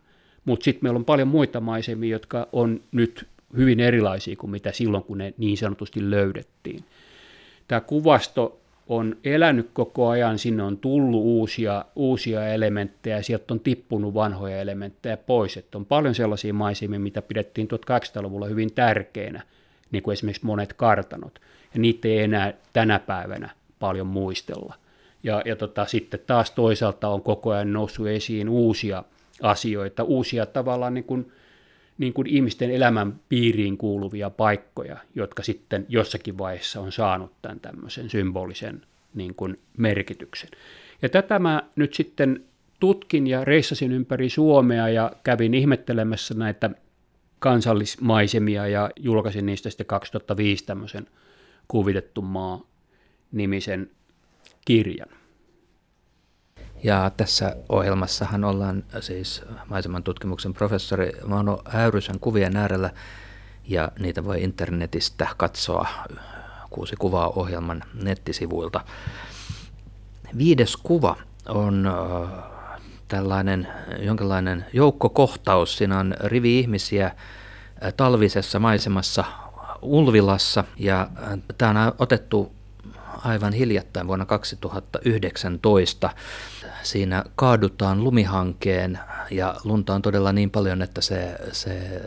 Mutta 0.45 0.63
sitten 0.63 0.85
meillä 0.85 0.97
on 0.97 1.05
paljon 1.05 1.27
muita 1.27 1.59
maisemia, 1.59 2.11
jotka 2.11 2.47
on 2.51 2.81
nyt 2.91 3.27
hyvin 3.57 3.79
erilaisia 3.79 4.35
kuin 4.35 4.51
mitä 4.51 4.71
silloin, 4.71 5.03
kun 5.03 5.17
ne 5.17 5.33
niin 5.37 5.57
sanotusti 5.57 6.11
löydettiin. 6.11 6.83
Tämä 7.69 7.82
kuvasto 7.82 8.60
on 8.88 9.17
elänyt 9.23 9.69
koko 9.73 10.08
ajan, 10.08 10.39
sinne 10.39 10.63
on 10.63 10.77
tullut 10.77 11.21
uusia, 11.21 11.86
uusia 11.95 12.47
elementtejä, 12.47 13.21
sieltä 13.21 13.53
on 13.53 13.60
tippunut 13.60 14.13
vanhoja 14.13 14.62
elementtejä 14.62 15.17
pois. 15.17 15.58
Että 15.58 15.77
on 15.77 15.86
paljon 15.86 16.15
sellaisia 16.15 16.53
maisemia, 16.53 16.99
mitä 16.99 17.21
pidettiin 17.21 17.67
1800-luvulla 17.67 18.45
hyvin 18.45 18.73
tärkeinä, 18.73 19.41
niin 19.91 20.03
kuin 20.03 20.13
esimerkiksi 20.13 20.45
monet 20.45 20.73
kartanot 20.73 21.39
ja 21.73 21.79
niitä 21.79 22.08
ei 22.08 22.19
enää 22.19 22.53
tänä 22.73 22.99
päivänä 22.99 23.49
paljon 23.79 24.08
muistella. 24.08 24.75
Ja, 25.23 25.41
ja 25.45 25.55
tota, 25.55 25.86
sitten 25.86 26.19
taas 26.27 26.51
toisaalta 26.51 27.08
on 27.08 27.21
koko 27.21 27.51
ajan 27.51 27.73
noussut 27.73 28.08
esiin 28.08 28.49
uusia 28.49 29.03
asioita, 29.41 30.03
uusia 30.03 30.45
tavallaan 30.45 30.93
niin 30.93 31.03
kuin, 31.03 31.32
niin 31.99 32.13
kuin 32.13 32.27
ihmisten 32.27 32.71
elämän 32.71 33.19
piiriin 33.29 33.77
kuuluvia 33.77 34.29
paikkoja, 34.29 34.97
jotka 35.15 35.43
sitten 35.43 35.85
jossakin 35.89 36.38
vaiheessa 36.38 36.81
on 36.81 36.91
saanut 36.91 37.31
tämän 37.41 37.59
tämmöisen 37.59 38.09
symbolisen 38.09 38.81
niin 39.13 39.35
kuin 39.35 39.59
merkityksen. 39.77 40.49
Ja 41.01 41.09
tätä 41.09 41.39
mä 41.39 41.63
nyt 41.75 41.93
sitten 41.93 42.43
tutkin 42.79 43.27
ja 43.27 43.45
reissasin 43.45 43.91
ympäri 43.91 44.29
Suomea 44.29 44.89
ja 44.89 45.12
kävin 45.23 45.53
ihmettelemässä 45.53 46.33
näitä 46.33 46.69
kansallismaisemia 47.39 48.67
ja 48.67 48.89
julkaisin 48.99 49.45
niistä 49.45 49.69
sitten 49.69 49.85
2005 49.85 50.65
tämmöisen 50.65 51.07
kuvitettu 51.67 52.21
maa 52.21 52.62
nimisen 53.31 53.89
kirjan. 54.65 55.18
Ja 56.83 57.11
tässä 57.17 57.55
ohjelmassahan 57.69 58.43
ollaan 58.43 58.83
siis 58.99 59.43
maiseman 59.69 60.03
tutkimuksen 60.03 60.53
professori 60.53 61.11
Mano 61.27 61.61
Äyrysen 61.73 62.19
kuvien 62.19 62.57
äärellä 62.57 62.89
ja 63.67 63.91
niitä 63.99 64.25
voi 64.25 64.43
internetistä 64.43 65.27
katsoa 65.37 65.87
kuusi 66.69 66.95
kuvaa 66.95 67.29
ohjelman 67.29 67.83
nettisivuilta. 68.03 68.81
Viides 70.37 70.77
kuva 70.77 71.15
on 71.47 71.87
äh, 71.87 72.83
tällainen 73.07 73.67
jonkinlainen 73.99 74.65
joukkokohtaus. 74.73 75.77
Siinä 75.77 75.99
on 75.99 76.15
rivi 76.23 76.59
ihmisiä 76.59 77.05
äh, 77.05 77.13
talvisessa 77.97 78.60
maisemassa 78.60 79.23
Ulvilassa 79.81 80.63
ja 80.77 81.01
äh, 81.01 81.39
tämä 81.58 81.85
on 81.87 81.93
otettu 81.99 82.60
aivan 83.23 83.54
hiljattain 83.54 84.08
vuonna 84.08 84.25
2019. 84.25 86.10
Siinä 86.84 87.23
kaadutaan 87.36 88.04
lumihankeen 88.04 89.00
ja 89.32 89.56
lunta 89.63 89.94
on 89.96 90.02
todella 90.02 90.34
niin 90.34 90.52
paljon, 90.52 90.82
että 90.82 91.02
se, 91.02 91.36
se 91.52 92.02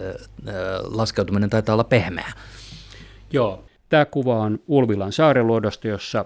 laskeutuminen 0.85 1.51
taitaa 1.51 1.73
olla 1.73 1.85
pehmeä. 1.85 2.33
Joo, 3.33 3.65
tämä 3.89 4.05
kuva 4.05 4.39
on 4.39 4.59
Ulvilan 4.67 5.13
saareluodosta, 5.13 5.89
jossa 5.89 6.25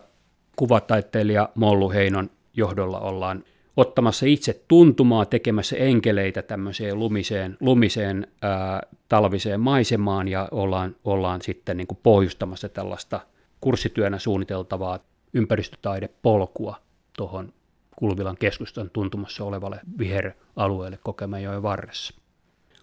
kuvataiteilija 0.56 1.48
Mollu 1.54 1.90
Heinon 1.90 2.30
johdolla 2.54 3.00
ollaan 3.00 3.44
ottamassa 3.76 4.26
itse 4.26 4.62
tuntumaa, 4.68 5.24
tekemässä 5.24 5.76
enkeleitä 5.76 6.42
tämmöiseen 6.42 6.98
lumiseen, 6.98 7.56
lumiseen 7.60 8.26
ää, 8.42 8.82
talviseen 9.08 9.60
maisemaan 9.60 10.28
ja 10.28 10.48
ollaan, 10.50 10.96
ollaan 11.04 11.42
sitten 11.42 11.76
niin 11.76 11.86
kuin 11.86 11.98
pohjustamassa 12.02 12.68
tällaista 12.68 13.20
kurssityönä 13.60 14.18
suunniteltavaa 14.18 14.98
ympäristötaidepolkua 15.32 16.76
tuohon 17.16 17.52
Kulvilan 17.96 18.36
keskustan 18.36 18.90
tuntumassa 18.90 19.44
olevalle 19.44 19.80
viheralueelle 19.98 20.98
Kokemäjoen 21.02 21.62
varressa. 21.62 22.14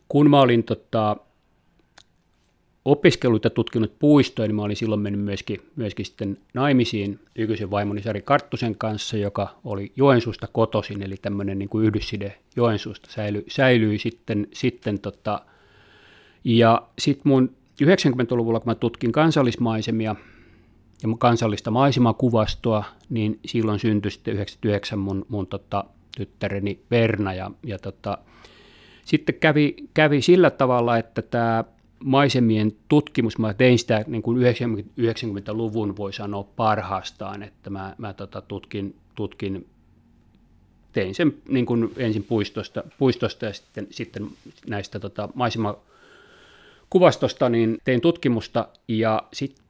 Kun 0.08 0.30
mä 0.30 0.42
olin 0.42 0.64
tota, 0.64 1.18
opiskeluita 2.86 3.50
tutkinut 3.50 4.00
puistoja, 4.00 4.48
niin 4.48 4.56
mä 4.56 4.62
olin 4.62 4.76
silloin 4.76 5.02
mennyt 5.02 5.22
myöskin, 5.22 5.62
myöskin 5.76 6.06
sitten 6.06 6.38
naimisiin 6.54 7.20
nykyisen 7.38 7.72
vaimoni 7.72 8.02
Sari 8.02 8.22
Karttusen 8.22 8.76
kanssa, 8.76 9.18
joka 9.18 9.56
oli 9.64 9.92
Joensuusta 9.96 10.48
kotoisin, 10.48 11.04
eli 11.04 11.16
tämmöinen 11.22 11.60
niin 11.60 11.70
kuin 11.70 11.86
yhdysside 11.86 12.38
Joensuusta 12.56 13.12
säilyi, 13.12 13.44
säilyi 13.48 14.00
sitten, 14.00 14.48
sitten 14.54 15.00
tota, 15.00 15.42
ja 16.44 16.88
sitten 17.00 17.32
mun 17.32 17.56
90-luvulla, 17.84 18.60
kun 18.60 18.72
mä 18.72 18.76
tutkin 18.76 19.12
kansallismaisemia 19.12 20.16
ja 21.04 21.10
kansallista 21.20 21.72
maisemakuvastoa, 21.72 22.84
niin 23.10 23.40
silloin 23.46 23.80
syntyi 23.80 24.12
sitten 24.12 24.34
99 24.34 25.00
mun, 25.00 25.26
mun 25.30 25.48
tota, 25.48 25.84
tyttäreni 26.18 26.80
Verna, 26.92 27.34
ja, 27.34 27.52
ja 27.64 27.80
tota, 27.80 28.18
sitten 29.06 29.36
kävi, 29.36 29.76
kävi 29.94 30.22
sillä 30.22 30.50
tavalla, 30.50 30.98
että 30.98 31.22
tämä 31.22 31.64
maisemien 32.04 32.74
tutkimus, 32.88 33.38
mä 33.38 33.54
tein 33.54 33.80
sitä 33.80 34.06
niin 34.08 34.22
kuin 34.22 34.38
90-luvun 34.38 35.98
voi 35.98 36.14
sanoa 36.14 36.48
parhaastaan, 36.56 37.44
että 37.44 37.70
mä, 37.70 37.96
mä 37.98 38.14
tota, 38.14 38.42
tutkin, 38.42 38.96
tutkin, 39.16 39.68
tein 40.94 41.16
sen 41.16 41.34
niin 41.50 41.66
kuin 41.66 41.94
ensin 41.98 42.24
puistosta, 42.24 42.84
puistosta 42.98 43.46
ja 43.46 43.54
sitten, 43.54 43.88
sitten 43.92 44.28
näistä 44.68 45.00
tota, 45.00 45.30
maisemakuvastosta, 45.34 47.50
niin 47.50 47.78
tein 47.86 48.02
tutkimusta. 48.02 48.68
Ja 48.88 49.24
sitten 49.34 49.63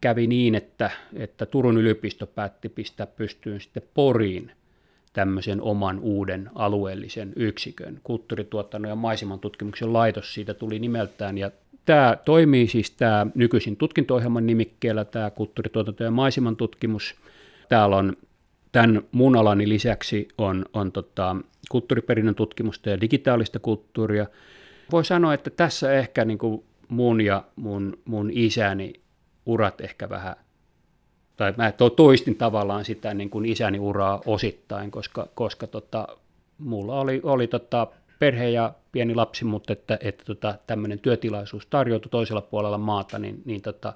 kävi 0.00 0.26
niin, 0.26 0.54
että, 0.54 0.90
että 1.14 1.46
Turun 1.46 1.78
yliopisto 1.78 2.26
päätti 2.26 2.68
pistää 2.68 3.06
pystyyn 3.06 3.60
sitten 3.60 3.82
Poriin 3.94 4.52
tämmöisen 5.12 5.62
oman 5.62 5.98
uuden 5.98 6.50
alueellisen 6.54 7.32
yksikön. 7.36 8.00
Kulttuurituotannon 8.04 8.88
ja 8.88 8.96
maiseman 8.96 9.40
tutkimuksen 9.40 9.92
laitos 9.92 10.34
siitä 10.34 10.54
tuli 10.54 10.78
nimeltään 10.78 11.38
ja 11.38 11.50
Tämä 11.86 12.16
toimii 12.24 12.68
siis 12.68 12.90
tämä 12.90 13.26
nykyisin 13.34 13.76
tutkinto-ohjelman 13.76 14.46
nimikkeellä, 14.46 15.04
tämä 15.04 15.30
kulttuurituotanto 15.30 16.04
ja 16.04 16.10
maiseman 16.10 16.56
tutkimus. 16.56 17.14
Täällä 17.68 17.96
on 17.96 18.16
tämän 18.72 19.02
mun 19.12 19.36
alani 19.36 19.68
lisäksi 19.68 20.28
on, 20.38 20.64
on 20.72 20.92
tota, 20.92 21.36
kulttuuriperinnön 21.70 22.34
tutkimusta 22.34 22.90
ja 22.90 23.00
digitaalista 23.00 23.58
kulttuuria. 23.58 24.26
Voi 24.92 25.04
sanoa, 25.04 25.34
että 25.34 25.50
tässä 25.50 25.92
ehkä 25.92 26.24
niin 26.24 26.38
kuin 26.38 26.64
mun 26.88 27.20
ja 27.20 27.44
mun, 27.56 27.98
mun 28.04 28.30
isäni 28.32 28.92
urat 29.46 29.80
ehkä 29.80 30.08
vähän, 30.08 30.36
tai 31.36 31.54
mä 31.56 31.72
toistin 31.96 32.36
tavallaan 32.36 32.84
sitä 32.84 33.14
niin 33.14 33.30
kuin 33.30 33.46
isäni 33.46 33.78
uraa 33.78 34.22
osittain, 34.26 34.90
koska, 34.90 35.28
koska 35.34 35.66
tota, 35.66 36.08
mulla 36.58 37.00
oli, 37.00 37.20
oli 37.22 37.46
tota, 37.46 37.86
perhe 38.18 38.50
ja 38.50 38.72
pieni 38.92 39.14
lapsi, 39.14 39.44
mutta 39.44 39.72
että, 39.72 39.98
että 40.00 40.24
tota, 40.24 40.54
tämmöinen 40.66 40.98
työtilaisuus 40.98 41.66
tarjoutui 41.66 42.10
toisella 42.10 42.40
puolella 42.40 42.78
maata, 42.78 43.18
niin, 43.18 43.42
niin 43.44 43.62
tota, 43.62 43.92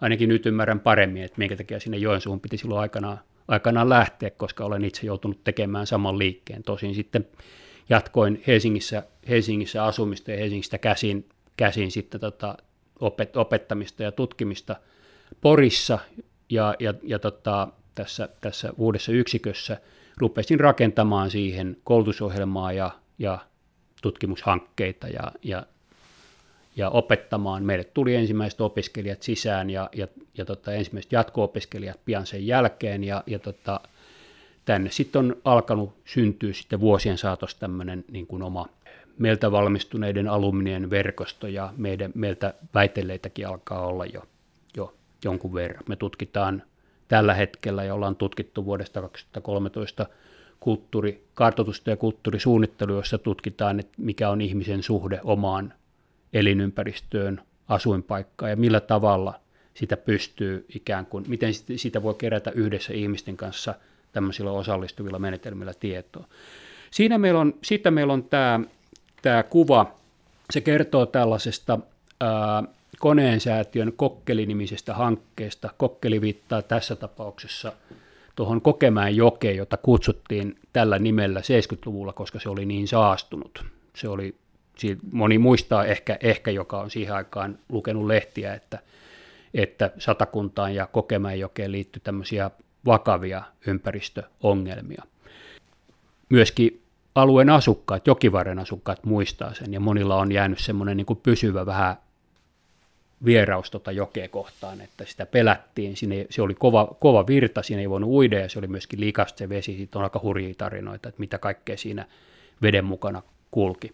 ainakin 0.00 0.28
nyt 0.28 0.46
ymmärrän 0.46 0.80
paremmin, 0.80 1.22
että 1.22 1.38
minkä 1.38 1.56
takia 1.56 1.80
sinne 1.80 1.96
Joensuun 1.96 2.40
piti 2.40 2.56
silloin 2.56 2.80
aikanaan, 2.80 3.18
aikanaan 3.48 3.88
lähteä, 3.88 4.30
koska 4.30 4.64
olen 4.64 4.84
itse 4.84 5.06
joutunut 5.06 5.44
tekemään 5.44 5.86
saman 5.86 6.18
liikkeen. 6.18 6.62
Tosin 6.62 6.94
sitten 6.94 7.26
jatkoin 7.88 8.42
Helsingissä, 8.46 9.02
Helsingissä 9.28 9.84
asumista 9.84 10.30
ja 10.30 10.36
Helsingistä 10.36 10.78
käsin, 10.78 11.28
käsin 11.56 11.90
sitten 11.90 12.20
tota, 12.20 12.56
opet, 13.00 13.36
opettamista 13.36 14.02
ja 14.02 14.12
tutkimista 14.12 14.76
Porissa 15.40 15.98
ja, 16.48 16.74
ja, 16.78 16.94
ja 17.02 17.18
tota, 17.18 17.68
tässä, 17.94 18.28
tässä 18.40 18.72
uudessa 18.76 19.12
yksikössä 19.12 19.80
rupesin 20.16 20.60
rakentamaan 20.60 21.30
siihen 21.30 21.76
koulutusohjelmaa 21.84 22.72
ja, 22.72 22.90
ja 23.18 23.38
tutkimushankkeita 24.02 25.08
ja, 25.08 25.32
ja, 25.42 25.66
ja 26.76 26.90
opettamaan. 26.90 27.64
Meille 27.64 27.84
tuli 27.84 28.14
ensimmäiset 28.14 28.60
opiskelijat 28.60 29.22
sisään 29.22 29.70
ja, 29.70 29.88
ja, 29.92 30.08
ja 30.38 30.44
tota, 30.44 30.72
ensimmäiset 30.72 31.12
jatko-opiskelijat 31.12 32.00
pian 32.04 32.26
sen 32.26 32.46
jälkeen 32.46 33.04
ja, 33.04 33.22
ja 33.26 33.38
tota, 33.38 33.80
tänne 34.64 34.90
sitten 34.90 35.18
on 35.18 35.36
alkanut 35.44 35.94
syntyä 36.04 36.52
sitten 36.52 36.80
vuosien 36.80 37.18
saatossa 37.18 37.58
tämmöinen 37.58 38.04
niin 38.10 38.26
kuin 38.26 38.42
oma 38.42 38.68
meiltä 39.18 39.52
valmistuneiden 39.52 40.28
alumnien 40.28 40.90
verkosto 40.90 41.46
ja 41.46 41.72
meidän, 41.76 42.12
meiltä 42.14 42.54
väitelleitäkin 42.74 43.46
alkaa 43.48 43.86
olla 43.86 44.06
jo, 44.06 44.22
jo 44.76 44.94
jonkun 45.24 45.54
verran. 45.54 45.84
Me 45.88 45.96
tutkitaan 45.96 46.62
tällä 47.08 47.34
hetkellä 47.34 47.84
ja 47.84 47.94
ollaan 47.94 48.16
tutkittu 48.16 48.64
vuodesta 48.64 49.00
2013 49.00 50.06
kulttuurikartoitusta 50.60 51.90
ja 51.90 51.96
kulttuurisuunnittelu, 51.96 52.94
jossa 52.94 53.18
tutkitaan, 53.18 53.80
että 53.80 53.92
mikä 53.96 54.30
on 54.30 54.40
ihmisen 54.40 54.82
suhde 54.82 55.20
omaan 55.24 55.74
elinympäristöön, 56.32 57.42
asuinpaikkaan 57.68 58.50
ja 58.50 58.56
millä 58.56 58.80
tavalla 58.80 59.40
sitä 59.74 59.96
pystyy 59.96 60.66
ikään 60.74 61.06
kuin, 61.06 61.24
miten 61.28 61.54
sitä 61.76 62.02
voi 62.02 62.14
kerätä 62.14 62.50
yhdessä 62.50 62.92
ihmisten 62.92 63.36
kanssa 63.36 63.74
tämmöisillä 64.12 64.50
osallistuvilla 64.50 65.18
menetelmillä 65.18 65.74
tietoa. 65.80 66.28
Siinä 66.90 67.18
meillä 67.18 67.40
on, 67.40 67.54
siitä 67.62 67.90
meillä 67.90 68.12
on 68.12 68.24
tämä, 68.24 68.60
tämä 69.22 69.42
kuva, 69.42 69.94
se 70.50 70.60
kertoo 70.60 71.06
tällaisesta 71.06 71.78
ää, 72.20 72.62
koneen 72.98 73.40
säätiön 73.40 73.92
kokkelinimisestä 73.96 74.94
hankkeesta. 74.94 75.70
Kokkeli 75.76 76.20
viittaa 76.20 76.62
tässä 76.62 76.96
tapauksessa– 76.96 77.72
tuohon 78.40 78.60
Kokemään 78.60 79.16
jokeen, 79.16 79.56
jota 79.56 79.76
kutsuttiin 79.76 80.56
tällä 80.72 80.98
nimellä 80.98 81.40
70-luvulla, 81.40 82.12
koska 82.12 82.40
se 82.40 82.48
oli 82.48 82.66
niin 82.66 82.88
saastunut. 82.88 83.64
Se 83.96 84.08
oli, 84.08 84.34
moni 85.12 85.38
muistaa 85.38 85.84
ehkä, 85.84 86.18
ehkä 86.20 86.50
joka 86.50 86.80
on 86.80 86.90
siihen 86.90 87.14
aikaan 87.14 87.58
lukenut 87.68 88.06
lehtiä, 88.06 88.54
että, 88.54 88.78
että 89.54 89.90
Satakuntaan 89.98 90.74
ja 90.74 90.88
jokeen 91.38 91.72
liittyi 91.72 92.00
tämmöisiä 92.04 92.50
vakavia 92.86 93.42
ympäristöongelmia. 93.66 95.02
Myöskin 96.28 96.82
alueen 97.14 97.50
asukkaat, 97.50 98.06
Jokivarren 98.06 98.58
asukkaat 98.58 99.04
muistaa 99.04 99.54
sen, 99.54 99.72
ja 99.72 99.80
monilla 99.80 100.16
on 100.16 100.32
jäänyt 100.32 100.58
semmoinen 100.58 100.96
niin 100.96 101.06
pysyvä 101.22 101.66
vähän 101.66 101.96
vieraus 103.24 103.70
tota 103.70 103.92
jokea 103.92 104.28
kohtaan, 104.28 104.80
että 104.80 105.04
sitä 105.06 105.26
pelättiin. 105.26 105.96
Siinä, 105.96 106.14
se 106.30 106.42
oli 106.42 106.54
kova, 106.54 106.96
kova 107.00 107.26
virta, 107.26 107.62
siinä 107.62 107.80
ei 107.80 107.90
voinut 107.90 108.10
uida 108.10 108.38
ja 108.38 108.48
se 108.48 108.58
oli 108.58 108.66
myöskin 108.66 109.00
likasta 109.00 109.38
se 109.38 109.48
vesi. 109.48 109.76
Siitä 109.76 109.98
on 109.98 110.04
aika 110.04 110.20
hurjia 110.22 110.54
tarinoita, 110.58 111.08
että 111.08 111.20
mitä 111.20 111.38
kaikkea 111.38 111.76
siinä 111.76 112.06
veden 112.62 112.84
mukana 112.84 113.22
kulki. 113.50 113.92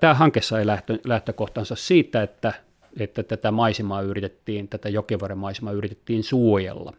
Tämä 0.00 0.14
hanke 0.14 0.40
sai 0.40 0.66
lähtö, 0.66 0.98
lähtökohtansa 1.04 1.76
siitä, 1.76 2.22
että, 2.22 2.52
että 2.98 3.22
tätä 3.22 3.50
maisemaa 3.50 4.02
yritettiin, 4.02 4.68
tätä 4.68 4.88
Jokevarren 4.88 5.38
maisemaa 5.38 5.72
yritettiin 5.72 6.24
suojella. 6.24 6.92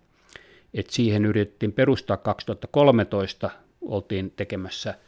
Et 0.73 0.89
siihen 0.89 1.25
yritettiin 1.25 1.73
perustaa 1.73 2.17
2013, 2.17 3.49
oltiin 3.81 4.33
tekemässä– 4.35 4.93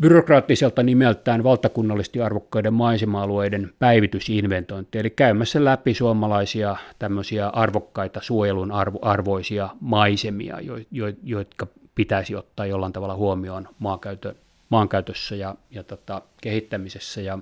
byrokraattiselta 0.00 0.82
nimeltään 0.82 1.44
valtakunnallisesti 1.44 2.20
arvokkaiden 2.20 2.74
maisema-alueiden 2.74 3.72
päivitysinventointi, 3.78 4.98
eli 4.98 5.10
käymässä 5.10 5.64
läpi 5.64 5.94
suomalaisia 5.94 6.76
tämmöisiä 6.98 7.48
arvokkaita 7.48 8.20
suojelun 8.22 8.72
arvo, 8.72 8.98
arvoisia 9.02 9.68
maisemia, 9.80 10.60
jo, 10.60 10.74
jo, 10.90 11.06
jotka 11.22 11.66
pitäisi 11.94 12.36
ottaa 12.36 12.66
jollain 12.66 12.92
tavalla 12.92 13.16
huomioon 13.16 13.68
maankäytö, 13.78 14.34
maankäytössä 14.68 15.36
ja, 15.36 15.54
ja 15.70 15.82
tota, 15.82 16.22
kehittämisessä. 16.40 17.20
Ja 17.20 17.38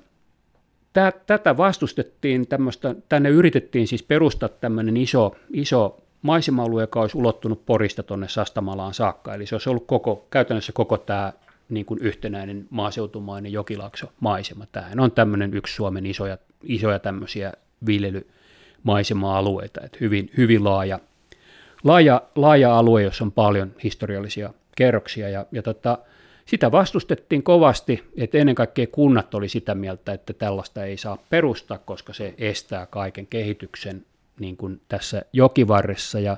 tä, 0.93 1.13
tätä 1.27 1.57
vastustettiin, 1.57 2.47
tämmöistä, 2.47 2.95
tänne 3.09 3.29
yritettiin 3.29 3.89
siis 3.89 4.03
perustaa 4.03 4.49
tämmöinen 4.49 4.97
iso, 4.97 5.37
iso 5.53 6.03
maisema-alue, 6.23 6.83
joka 6.83 7.01
olisi 7.01 7.19
ulottunut 7.19 7.67
Porista 7.67 8.03
tuonne 8.03 8.29
Sastamalaan 8.29 8.95
saakka, 8.95 9.35
eli 9.35 9.47
se 9.47 9.55
olisi 9.55 9.71
ollut 9.71 9.87
koko, 9.87 10.27
käytännössä 10.31 10.73
koko 10.73 10.99
tämä 10.99 11.33
niin 11.75 11.87
kuin 11.87 12.01
yhtenäinen 12.01 12.67
maaseutumainen 12.71 13.53
maisema. 14.21 14.67
Tämähän 14.67 15.01
on 15.01 15.13
tämmöinen 15.13 15.55
yksi 15.55 15.75
Suomen 15.75 16.07
isoja, 16.07 16.39
isoja 16.63 16.99
tämmöisiä 16.99 17.53
viljelymaisema-alueita, 17.87 19.81
että 19.85 19.99
hyvin, 20.01 20.31
hyvin 20.37 20.65
laaja, 20.65 20.99
laaja, 21.85 22.23
laaja 22.35 22.79
alue, 22.79 23.03
jossa 23.03 23.25
on 23.25 23.33
paljon 23.33 23.75
historiallisia 23.85 24.55
kerroksia 24.77 25.29
ja, 25.29 25.47
ja 25.53 25.63
tota, 25.63 25.99
sitä 26.47 26.73
vastustettiin 26.73 27.43
kovasti, 27.43 28.05
että 28.17 28.39
ennen 28.39 28.55
kaikkea 28.55 28.87
kunnat 28.87 29.35
oli 29.35 29.49
sitä 29.49 29.75
mieltä, 29.75 30.13
että 30.13 30.33
tällaista 30.33 30.85
ei 30.85 30.97
saa 30.97 31.19
perustaa, 31.31 31.79
koska 31.79 32.13
se 32.13 32.35
estää 32.39 32.87
kaiken 32.87 33.27
kehityksen 33.27 34.05
niin 34.41 34.57
kuin 34.57 34.81
tässä 34.89 35.23
jokivarressa 35.33 36.21
ja 36.21 36.37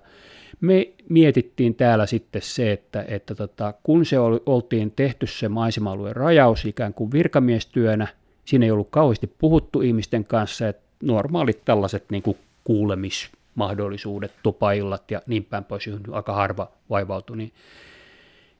Me 0.61 0.89
mietittiin 1.09 1.75
täällä 1.75 2.07
sitten 2.07 2.43
se, 2.43 2.73
että, 2.73 3.05
että 3.09 3.35
tota, 3.35 3.75
kun 3.83 4.07
se 4.07 4.19
oli, 4.19 4.43
oltiin 4.47 4.91
tehty 4.97 5.27
se 5.27 5.49
maisema-alueen 5.49 6.17
rajaus 6.17 6.65
ikään 6.65 6.95
kuin 6.95 7.13
virkamiestyönä, 7.13 8.09
siinä 8.45 8.67
ei 8.67 8.71
ollut 8.71 8.91
kauheasti 8.91 9.27
puhuttu 9.27 9.81
ihmisten 9.81 10.25
kanssa, 10.25 10.69
että 10.69 10.85
normaalit 11.03 11.65
tällaiset 11.65 12.05
niin 12.11 12.23
kuin 12.23 12.37
kuulemismahdollisuudet, 12.65 14.33
tupaillat 14.43 15.11
ja 15.11 15.23
niin 15.27 15.45
päin 15.45 15.65
pois, 15.65 15.91
aika 16.13 16.33
harva 16.33 16.71
vaivautui, 16.91 17.37
niin 17.37 17.53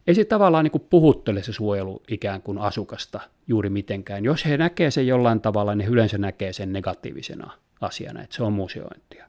ei 0.07 0.15
se 0.15 0.25
tavallaan 0.25 0.65
niin 0.65 0.73
kuin 0.73 0.87
puhuttele 0.91 1.43
se 1.43 1.53
suojelu 1.53 2.03
ikään 2.09 2.43
kuin 2.43 2.59
asukasta 2.59 3.21
juuri 3.47 3.71
mitenkään. 3.71 4.25
Jos 4.25 4.45
he 4.45 4.57
näkee 4.57 4.91
sen 4.91 5.07
jollain 5.07 5.41
tavalla, 5.41 5.75
niin 5.75 5.91
yleensä 5.91 6.19
näkee 6.19 6.53
sen 6.53 6.73
negatiivisena 6.73 7.53
asiana, 7.81 8.23
että 8.23 8.37
se 8.37 8.43
on 8.43 8.53
museointia. 8.53 9.27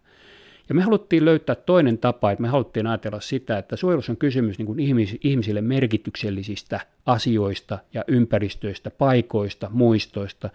Ja 0.69 0.75
me 0.75 0.81
haluttiin 0.81 1.25
löytää 1.25 1.55
toinen 1.55 1.97
tapa, 1.97 2.31
että 2.31 2.41
me 2.41 2.47
haluttiin 2.47 2.87
ajatella 2.87 3.19
sitä, 3.19 3.57
että 3.57 3.75
suojelussa 3.75 4.11
on 4.11 4.17
kysymys 4.17 4.57
niin 4.57 4.65
kuin 4.65 4.79
ihmisille 5.23 5.61
merkityksellisistä 5.61 6.79
asioista 7.05 7.79
ja 7.93 8.03
ympäristöistä, 8.07 8.91
paikoista, 8.91 9.69
muistoista, 9.71 10.49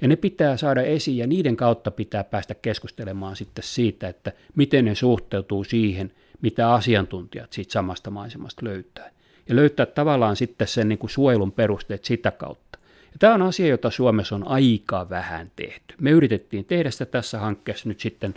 ja 0.00 0.08
ne 0.08 0.16
pitää 0.16 0.56
saada 0.56 0.82
esiin 0.82 1.18
ja 1.18 1.26
niiden 1.26 1.56
kautta 1.56 1.90
pitää 1.90 2.24
päästä 2.24 2.54
keskustelemaan 2.54 3.36
sitten 3.36 3.64
siitä, 3.64 4.08
että 4.08 4.32
miten 4.54 4.84
ne 4.84 4.94
suhteutuu 4.94 5.64
siihen, 5.64 6.12
mitä 6.42 6.72
asiantuntijat 6.72 7.52
siitä 7.52 7.72
samasta 7.72 8.10
maisemasta 8.10 8.64
löytää. 8.64 9.10
Ja 9.48 9.56
löytää 9.56 9.86
tavallaan 9.86 10.36
sitten 10.36 10.68
sen 10.68 10.88
niin 10.88 10.98
kuin 10.98 11.10
suojelun 11.10 11.52
perusteet 11.52 12.04
sitä 12.04 12.30
kautta. 12.30 12.78
Ja 13.04 13.18
tämä 13.18 13.34
on 13.34 13.42
asia, 13.42 13.66
jota 13.66 13.90
Suomessa 13.90 14.34
on 14.34 14.48
aika 14.48 15.08
vähän 15.10 15.50
tehty. 15.56 15.94
Me 16.00 16.10
yritettiin 16.10 16.64
tehdä 16.64 16.90
sitä 16.90 17.06
tässä 17.06 17.38
hankkeessa 17.38 17.88
nyt 17.88 18.00
sitten 18.00 18.34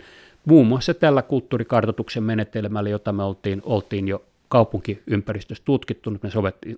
muun 0.48 0.66
muassa 0.66 0.94
tällä 0.94 1.22
kulttuurikartoituksen 1.22 2.22
menetelmällä, 2.22 2.90
jota 2.90 3.12
me 3.12 3.22
oltiin, 3.22 3.62
oltiin 3.64 4.08
jo 4.08 4.24
kaupunkiympäristössä 4.48 5.64
tutkittu, 5.64 6.10
me 6.10 6.30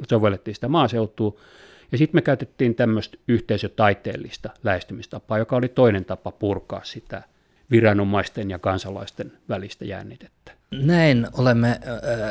sovellettiin 0.08 0.54
sitä 0.54 0.68
maaseutua, 0.68 1.40
ja 1.92 1.98
sitten 1.98 2.16
me 2.16 2.22
käytettiin 2.22 2.74
tämmöistä 2.74 3.18
yhteisötaiteellista 3.28 4.50
lähestymistapaa, 4.64 5.38
joka 5.38 5.56
oli 5.56 5.68
toinen 5.68 6.04
tapa 6.04 6.30
purkaa 6.30 6.80
sitä 6.84 7.22
viranomaisten 7.70 8.50
ja 8.50 8.58
kansalaisten 8.58 9.32
välistä 9.48 9.84
jännitettä. 9.84 10.52
Näin 10.70 11.26
olemme 11.32 11.80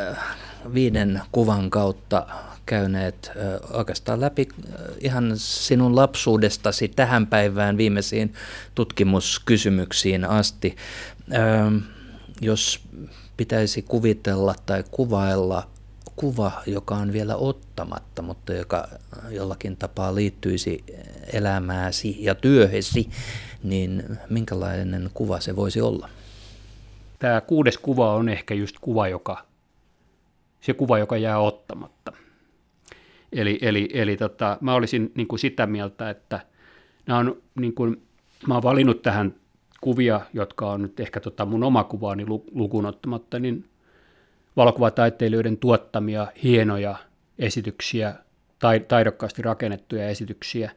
äh, 0.10 0.18
viiden 0.74 1.22
kuvan 1.32 1.70
kautta 1.70 2.28
käyneet 2.66 3.32
äh, 3.38 3.78
oikeastaan 3.78 4.22
läpi 4.22 4.48
äh, 4.66 4.76
ihan 5.00 5.32
sinun 5.36 5.96
lapsuudestasi 5.96 6.88
tähän 6.88 7.28
päivään 7.28 7.78
viimeisiin 7.78 8.34
tutkimuskysymyksiin 8.76 10.26
asti. 10.26 10.76
Jos 12.42 12.88
pitäisi 13.38 13.82
kuvitella 13.82 14.56
tai 14.66 14.84
kuvailla 14.92 15.68
kuva, 16.16 16.52
joka 16.66 16.96
on 16.96 17.14
vielä 17.14 17.36
ottamatta, 17.36 18.22
mutta 18.22 18.54
joka 18.54 18.88
jollakin 19.30 19.78
tapaa 19.78 20.16
liittyisi 20.16 20.84
elämääsi 21.34 22.18
ja 22.20 22.36
työhesi, 22.36 23.10
niin 23.64 24.04
minkälainen 24.30 25.10
kuva 25.14 25.40
se 25.40 25.56
voisi 25.56 25.82
olla? 25.82 26.10
Tämä 27.20 27.42
kuudes 27.42 27.78
kuva 27.78 28.14
on 28.14 28.30
ehkä 28.30 28.54
just 28.54 28.76
kuva, 28.82 29.08
joka, 29.08 29.46
se 30.62 30.74
kuva, 30.74 30.98
joka 31.00 31.18
jää 31.18 31.40
ottamatta. 31.40 32.14
Eli, 33.32 33.60
eli, 33.62 33.90
eli 33.94 34.18
tota, 34.18 34.58
mä 34.62 34.74
olisin 34.74 35.12
niin 35.16 35.28
kuin 35.28 35.40
sitä 35.40 35.66
mieltä, 35.66 36.10
että 36.10 36.40
nämä 37.06 37.20
on, 37.20 37.42
niin 37.60 37.76
kuin, 37.76 38.02
mä 38.48 38.54
olen 38.54 38.64
valinnut 38.64 39.02
tähän 39.02 39.36
kuvia, 39.82 40.22
jotka 40.34 40.72
on 40.72 40.82
nyt 40.82 41.00
ehkä 41.00 41.20
tota 41.20 41.46
mun 41.46 41.64
oma 41.64 41.84
kuvaani 41.84 42.26
lukuun 42.52 42.86
ottamatta, 42.86 43.40
niin 43.40 43.66
valokuvataiteilijoiden 44.56 45.58
tuottamia 45.58 46.28
hienoja 46.44 46.96
esityksiä, 47.40 48.14
taidokkaasti 48.88 49.42
rakennettuja 49.42 50.10
esityksiä. 50.10 50.72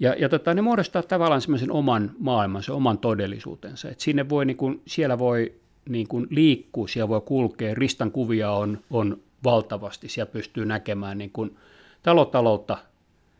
Ja, 0.00 0.14
ja 0.18 0.28
tota, 0.28 0.54
ne 0.54 0.62
muodostaa 0.62 1.02
tavallaan 1.02 1.40
semmoisen 1.40 1.70
oman 1.70 2.10
maailmansa, 2.18 2.74
oman 2.74 2.98
todellisuutensa. 2.98 3.88
Et 3.88 4.00
sinne 4.00 4.28
voi, 4.28 4.44
niin 4.44 4.56
kun, 4.56 4.82
siellä 4.86 5.18
voi 5.18 5.54
niin 5.88 6.08
kun 6.08 6.26
liikkua, 6.30 6.88
siellä 6.88 7.08
voi 7.08 7.20
kulkea, 7.20 7.74
ristan 7.74 8.10
kuvia 8.10 8.52
on, 8.52 8.78
on 8.90 9.20
valtavasti, 9.44 10.08
siellä 10.08 10.32
pystyy 10.32 10.66
näkemään 10.66 11.18
niin 11.18 11.30
kun 11.30 11.56
talotaloutta 12.02 12.78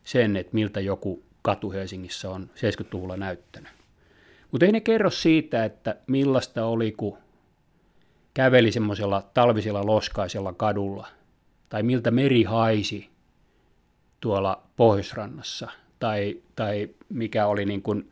sen, 0.04 0.36
että 0.36 0.54
miltä 0.54 0.80
joku 0.80 1.22
katu 1.42 1.70
Helsingissä 1.70 2.30
on 2.30 2.50
70-luvulla 2.54 3.16
näyttänyt. 3.16 3.79
Mutta 4.52 4.66
ei 4.66 4.72
ne 4.72 4.80
kerro 4.80 5.10
siitä, 5.10 5.64
että 5.64 5.96
millaista 6.06 6.64
oli, 6.64 6.92
kun 6.92 7.18
käveli 8.34 8.72
semmoisella 8.72 9.22
talvisella 9.34 9.86
loskaisella 9.86 10.52
kadulla, 10.52 11.06
tai 11.68 11.82
miltä 11.82 12.10
meri 12.10 12.42
haisi 12.42 13.10
tuolla 14.20 14.62
Pohjoisrannassa, 14.76 15.70
tai, 15.98 16.36
tai 16.56 16.88
mikä 17.08 17.46
oli 17.46 17.64
niin 17.64 17.82
kuin, 17.82 18.10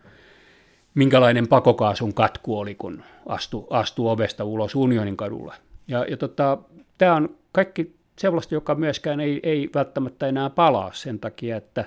minkälainen 0.94 1.48
pakokaasun 1.48 2.14
katku 2.14 2.58
oli, 2.58 2.74
kun 2.74 3.02
astui 3.26 3.66
astu 3.70 4.08
ovesta 4.08 4.44
ulos 4.44 4.74
Unionin 4.74 5.16
kadulla. 5.16 5.54
Ja, 5.88 6.04
ja 6.10 6.16
tota, 6.16 6.58
tämä 6.98 7.14
on 7.14 7.36
kaikki 7.52 7.94
sellaista, 8.18 8.54
joka 8.54 8.74
myöskään 8.74 9.20
ei, 9.20 9.40
ei 9.42 9.70
välttämättä 9.74 10.26
enää 10.26 10.50
palaa 10.50 10.92
sen 10.92 11.18
takia, 11.18 11.56
että 11.56 11.84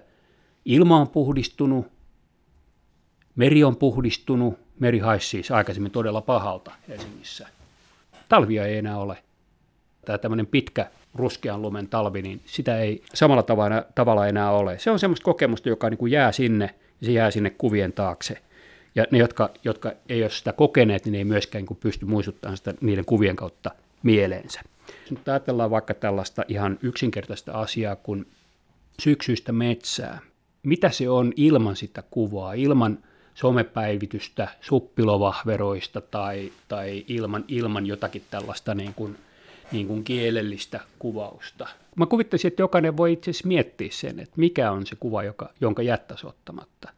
ilma 0.65 0.99
on 0.99 1.07
puhdistunut, 1.07 1.87
meri 3.36 3.63
on 3.63 3.75
puhdistunut, 3.75 4.59
meri 4.79 4.99
haisi 4.99 5.27
siis 5.27 5.51
aikaisemmin 5.51 5.91
todella 5.91 6.21
pahalta 6.21 6.71
Helsingissä– 6.88 7.47
talvia 8.32 8.65
ei 8.65 8.77
enää 8.77 8.97
ole. 8.97 9.17
Tämä 10.05 10.17
tämmöinen 10.17 10.47
pitkä 10.47 10.91
ruskean 11.15 11.61
lumen 11.61 11.88
talvi, 11.88 12.21
niin 12.21 12.41
sitä 12.45 12.79
ei 12.79 13.03
samalla 13.13 13.43
tavalla, 13.43 13.86
tavalla 13.95 14.27
enää 14.27 14.51
ole. 14.51 14.79
Se 14.79 14.91
on 14.91 14.99
semmoista 14.99 15.23
kokemusta, 15.23 15.69
joka 15.69 15.89
niin 15.89 15.97
kuin 15.97 16.11
jää 16.11 16.32
sinne 16.32 16.75
ja 17.01 17.05
se 17.05 17.11
jää 17.11 17.32
sinne 17.32 17.49
kuvien 17.49 17.93
taakse. 17.93 18.41
Ja 18.95 19.05
ne, 19.11 19.17
jotka, 19.17 19.49
jotka 19.63 19.91
ei 20.09 20.21
ole 20.21 20.29
sitä 20.29 20.53
kokeneet, 20.53 21.05
niin 21.05 21.15
ei 21.15 21.23
myöskään 21.23 21.65
niin 21.65 21.77
pysty 21.77 22.05
muistuttamaan 22.05 22.57
sitä 22.57 22.73
niiden 22.82 23.05
kuvien 23.05 23.36
kautta 23.36 23.71
mieleensä. 24.03 24.61
Nyt 25.09 25.27
ajatellaan 25.27 25.71
vaikka 25.71 25.93
tällaista 25.93 26.45
ihan 26.47 26.79
yksinkertaista 26.82 27.51
asiaa 27.51 27.95
kuin 27.95 28.27
syksyistä 28.99 29.51
metsää. 29.51 30.19
Mitä 30.63 30.89
se 30.89 31.09
on 31.09 31.34
ilman 31.36 31.75
sitä 31.75 32.03
kuvaa, 32.11 32.53
ilman– 32.53 32.97
somepäivitystä 33.41 34.47
suppilovahveroista 34.61 36.01
tai, 36.01 36.51
tai 36.67 37.05
ilman, 37.07 37.45
ilman 37.47 37.85
jotakin 37.85 38.23
tällaista 38.31 38.75
niin 38.75 38.93
kuin, 38.93 39.17
niin 39.71 39.87
kuin 39.87 40.03
kielellistä 40.03 40.79
kuvausta. 40.99 41.67
Mä 41.95 42.05
kuvittaisin, 42.05 42.47
että 42.47 42.61
jokainen 42.61 42.97
voi 42.97 43.13
itse 43.13 43.31
asiassa 43.31 43.47
miettiä 43.47 43.87
sen, 43.91 44.19
että 44.19 44.35
mikä 44.35 44.71
on 44.71 44.85
se 44.85 44.95
kuva, 44.95 45.23
joka, 45.23 45.49
jonka 45.61 45.81
jättäisi 45.81 46.27
ottamatta. 46.27 46.89